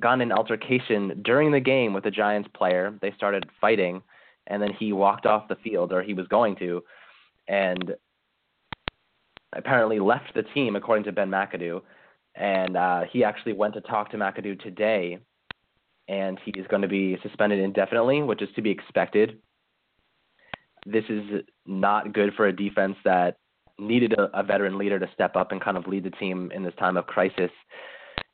got 0.00 0.14
in 0.14 0.20
an 0.22 0.32
altercation 0.32 1.22
during 1.24 1.50
the 1.50 1.60
game 1.60 1.92
with 1.92 2.06
a 2.06 2.10
Giants 2.10 2.48
player. 2.54 2.96
They 3.00 3.12
started 3.12 3.46
fighting, 3.60 4.02
and 4.46 4.62
then 4.62 4.72
he 4.78 4.92
walked 4.92 5.26
off 5.26 5.48
the 5.48 5.56
field, 5.56 5.92
or 5.92 6.02
he 6.02 6.14
was 6.14 6.26
going 6.28 6.56
to, 6.56 6.82
and 7.48 7.94
apparently 9.54 9.98
left 9.98 10.34
the 10.34 10.42
team, 10.42 10.76
according 10.76 11.04
to 11.04 11.12
Ben 11.12 11.30
McAdoo. 11.30 11.80
And 12.34 12.76
uh, 12.76 13.02
he 13.10 13.24
actually 13.24 13.54
went 13.54 13.74
to 13.74 13.80
talk 13.80 14.10
to 14.10 14.16
McAdoo 14.16 14.62
today 14.62 15.18
and 16.08 16.38
he 16.44 16.50
is 16.52 16.66
going 16.68 16.82
to 16.82 16.88
be 16.88 17.18
suspended 17.22 17.60
indefinitely, 17.60 18.22
which 18.22 18.42
is 18.42 18.48
to 18.56 18.62
be 18.62 18.70
expected. 18.70 19.38
This 20.86 21.04
is 21.08 21.42
not 21.66 22.12
good 22.12 22.34
for 22.34 22.46
a 22.46 22.54
defense 22.54 22.96
that 23.04 23.36
needed 23.78 24.12
a, 24.14 24.38
a 24.38 24.42
veteran 24.42 24.78
leader 24.78 24.98
to 24.98 25.08
step 25.14 25.36
up 25.36 25.52
and 25.52 25.60
kind 25.60 25.76
of 25.76 25.86
lead 25.86 26.04
the 26.04 26.10
team 26.10 26.50
in 26.54 26.62
this 26.62 26.74
time 26.78 26.96
of 26.96 27.06
crisis. 27.06 27.50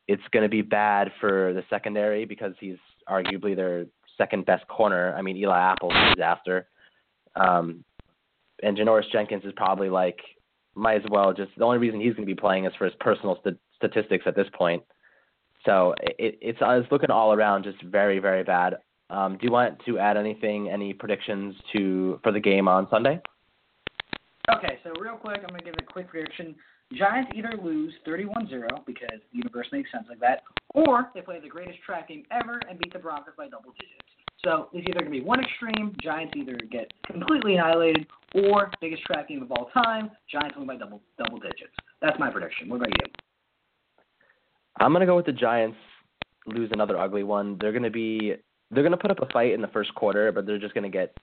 It's 0.09 0.23
going 0.33 0.43
to 0.43 0.49
be 0.49 0.63
bad 0.63 1.11
for 1.21 1.53
the 1.53 1.63
secondary 1.71 2.25
because 2.25 2.55
he's 2.61 2.77
arguably 3.09 3.57
their 3.57 3.87
second 4.17 4.47
best 4.47 4.67
corner. 4.69 5.15
I 5.17 5.23
mean, 5.23 5.37
Eli 5.37 5.59
Apple's 5.59 5.95
a 5.95 6.15
disaster. 6.15 6.69
Um, 7.37 7.85
and 8.63 8.77
Janoris 8.77 9.11
Jenkins 9.11 9.45
is 9.45 9.53
probably 9.57 9.91
like, 9.91 10.19
might 10.75 10.97
as 10.97 11.11
well 11.11 11.33
just, 11.33 11.51
the 11.57 11.65
only 11.65 11.79
reason 11.79 12.01
he's 12.01 12.15
going 12.15 12.27
to 12.27 12.35
be 12.35 12.41
playing 12.41 12.65
is 12.65 12.73
for 12.79 12.85
his 12.85 12.95
personal 13.01 13.39
st- 13.45 13.59
statistics 13.77 14.25
at 14.27 14.37
this 14.37 14.47
point. 14.55 14.83
So 15.65 15.95
it, 16.19 16.39
it's 16.41 16.59
it's 16.61 16.93
looking 16.93 17.11
all 17.11 17.33
around 17.33 17.65
just 17.65 17.83
very 17.83 18.19
very 18.19 18.45
bad. 18.45 18.77
Um, 19.11 19.37
do 19.39 19.47
you 19.47 19.53
want 19.53 19.79
to 19.87 19.99
add 19.99 20.17
anything, 20.17 20.71
any 20.71 20.93
predictions 20.93 21.55
to 21.73 22.19
for 22.23 22.33
the 22.33 22.41
game 22.41 22.69
on 22.69 22.89
Sunday? 22.91 23.21
Okay, 24.51 24.79
so 24.83 24.93
real 25.01 25.17
quick, 25.17 25.41
I'm 25.43 25.49
gonna 25.49 25.63
give 25.63 25.75
a 25.79 25.83
quick 25.83 26.09
prediction. 26.09 26.55
Giants 26.93 27.33
either 27.35 27.55
lose 27.63 27.95
31-0 28.07 28.69
because 28.87 29.19
the 29.33 29.39
universe 29.39 29.67
makes 29.73 29.91
sense 29.91 30.05
like 30.09 30.21
that, 30.21 30.43
or 30.75 31.11
they 31.15 31.23
play 31.23 31.41
the 31.41 31.49
greatest 31.49 31.79
track 31.85 32.09
game 32.09 32.25
ever 32.31 32.61
and 32.69 32.79
beat 32.79 32.93
the 32.93 32.99
Broncos 32.99 33.35
by 33.37 33.49
double 33.49 33.73
digits. 33.73 34.09
So 34.45 34.69
it's 34.73 34.87
either 34.87 35.01
going 35.01 35.13
to 35.13 35.19
be 35.19 35.23
one 35.23 35.41
extreme, 35.41 35.97
Giants 36.03 36.35
either 36.37 36.59
get 36.71 36.93
completely 37.07 37.55
annihilated, 37.55 38.07
or 38.35 38.71
biggest 38.81 39.03
track 39.05 39.29
game 39.29 39.43
of 39.43 39.51
all 39.51 39.71
time, 39.73 40.11
Giants 40.31 40.57
win 40.57 40.67
by 40.67 40.77
double 40.77 41.01
double 41.19 41.39
digits. 41.39 41.73
That's 42.03 42.19
my 42.19 42.31
prediction. 42.31 42.69
What 42.69 42.77
about 42.77 42.91
you? 42.91 43.13
I'm 44.81 44.93
gonna 44.93 45.07
go 45.07 45.17
with 45.17 45.27
the 45.27 45.33
Giants. 45.33 45.79
Lose 46.47 46.69
another 46.73 46.99
ugly 46.99 47.23
one. 47.23 47.57
They're 47.61 47.73
gonna 47.73 47.91
be 47.91 48.35
they're 48.75 48.83
gonna 48.83 48.97
put 48.97 49.11
up 49.11 49.21
a 49.23 49.33
fight 49.33 49.53
in 49.53 49.61
the 49.61 49.69
first 49.69 49.95
quarter, 49.95 50.33
but 50.33 50.47
they're 50.47 50.59
just 50.59 50.75
gonna 50.75 50.89
get 50.89 51.17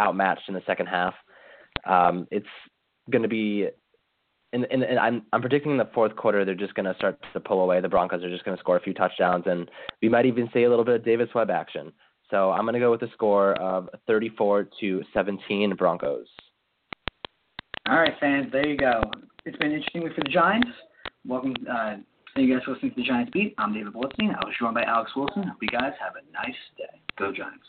outmatched 0.00 0.48
in 0.48 0.54
the 0.54 0.62
second 0.66 0.86
half. 0.86 1.14
Um, 1.84 2.26
it's 2.30 2.46
gonna 3.10 3.28
be. 3.28 3.68
And, 4.52 4.66
and, 4.72 4.98
I'm 4.98 5.22
I'm 5.32 5.40
predicting 5.40 5.70
in 5.70 5.78
the 5.78 5.88
fourth 5.94 6.16
quarter 6.16 6.44
they're 6.44 6.56
just 6.56 6.74
gonna 6.74 6.94
start 6.96 7.20
to 7.32 7.40
pull 7.40 7.60
away. 7.60 7.80
The 7.80 7.88
Broncos 7.88 8.24
are 8.24 8.30
just 8.30 8.44
gonna 8.44 8.58
score 8.58 8.76
a 8.76 8.80
few 8.80 8.92
touchdowns, 8.92 9.44
and 9.46 9.70
we 10.02 10.08
might 10.08 10.26
even 10.26 10.50
see 10.52 10.64
a 10.64 10.68
little 10.68 10.84
bit 10.84 10.96
of 10.96 11.04
Davis 11.04 11.28
Webb 11.34 11.50
action. 11.50 11.92
So 12.30 12.50
I'm 12.50 12.64
gonna 12.64 12.80
go 12.80 12.90
with 12.90 13.02
a 13.02 13.10
score 13.12 13.54
of 13.54 13.88
34 14.08 14.68
to 14.80 15.02
17 15.14 15.76
Broncos. 15.76 16.26
All 17.88 17.98
right, 17.98 18.14
fans, 18.20 18.50
there 18.52 18.66
you 18.66 18.76
go. 18.76 19.00
It's 19.44 19.56
been 19.58 19.72
interesting 19.72 20.04
week 20.04 20.14
for 20.14 20.22
the 20.22 20.30
Giants. 20.30 20.68
Welcome, 21.26 21.54
uh, 21.70 21.96
Thank 22.34 22.48
you 22.48 22.54
guys 22.54 22.64
for 22.64 22.72
listening 22.72 22.92
to 22.92 22.96
the 22.96 23.06
Giants 23.06 23.30
Beat. 23.32 23.54
I'm 23.58 23.74
David 23.74 23.92
Blitzstein. 23.92 24.30
I 24.30 24.46
was 24.46 24.54
joined 24.58 24.74
by 24.74 24.84
Alex 24.84 25.10
Wilson. 25.16 25.44
Hope 25.44 25.58
you 25.60 25.68
guys 25.68 25.92
have 26.00 26.14
a 26.14 26.32
nice 26.32 26.54
day. 26.78 27.00
Go 27.18 27.32
Giants. 27.32 27.66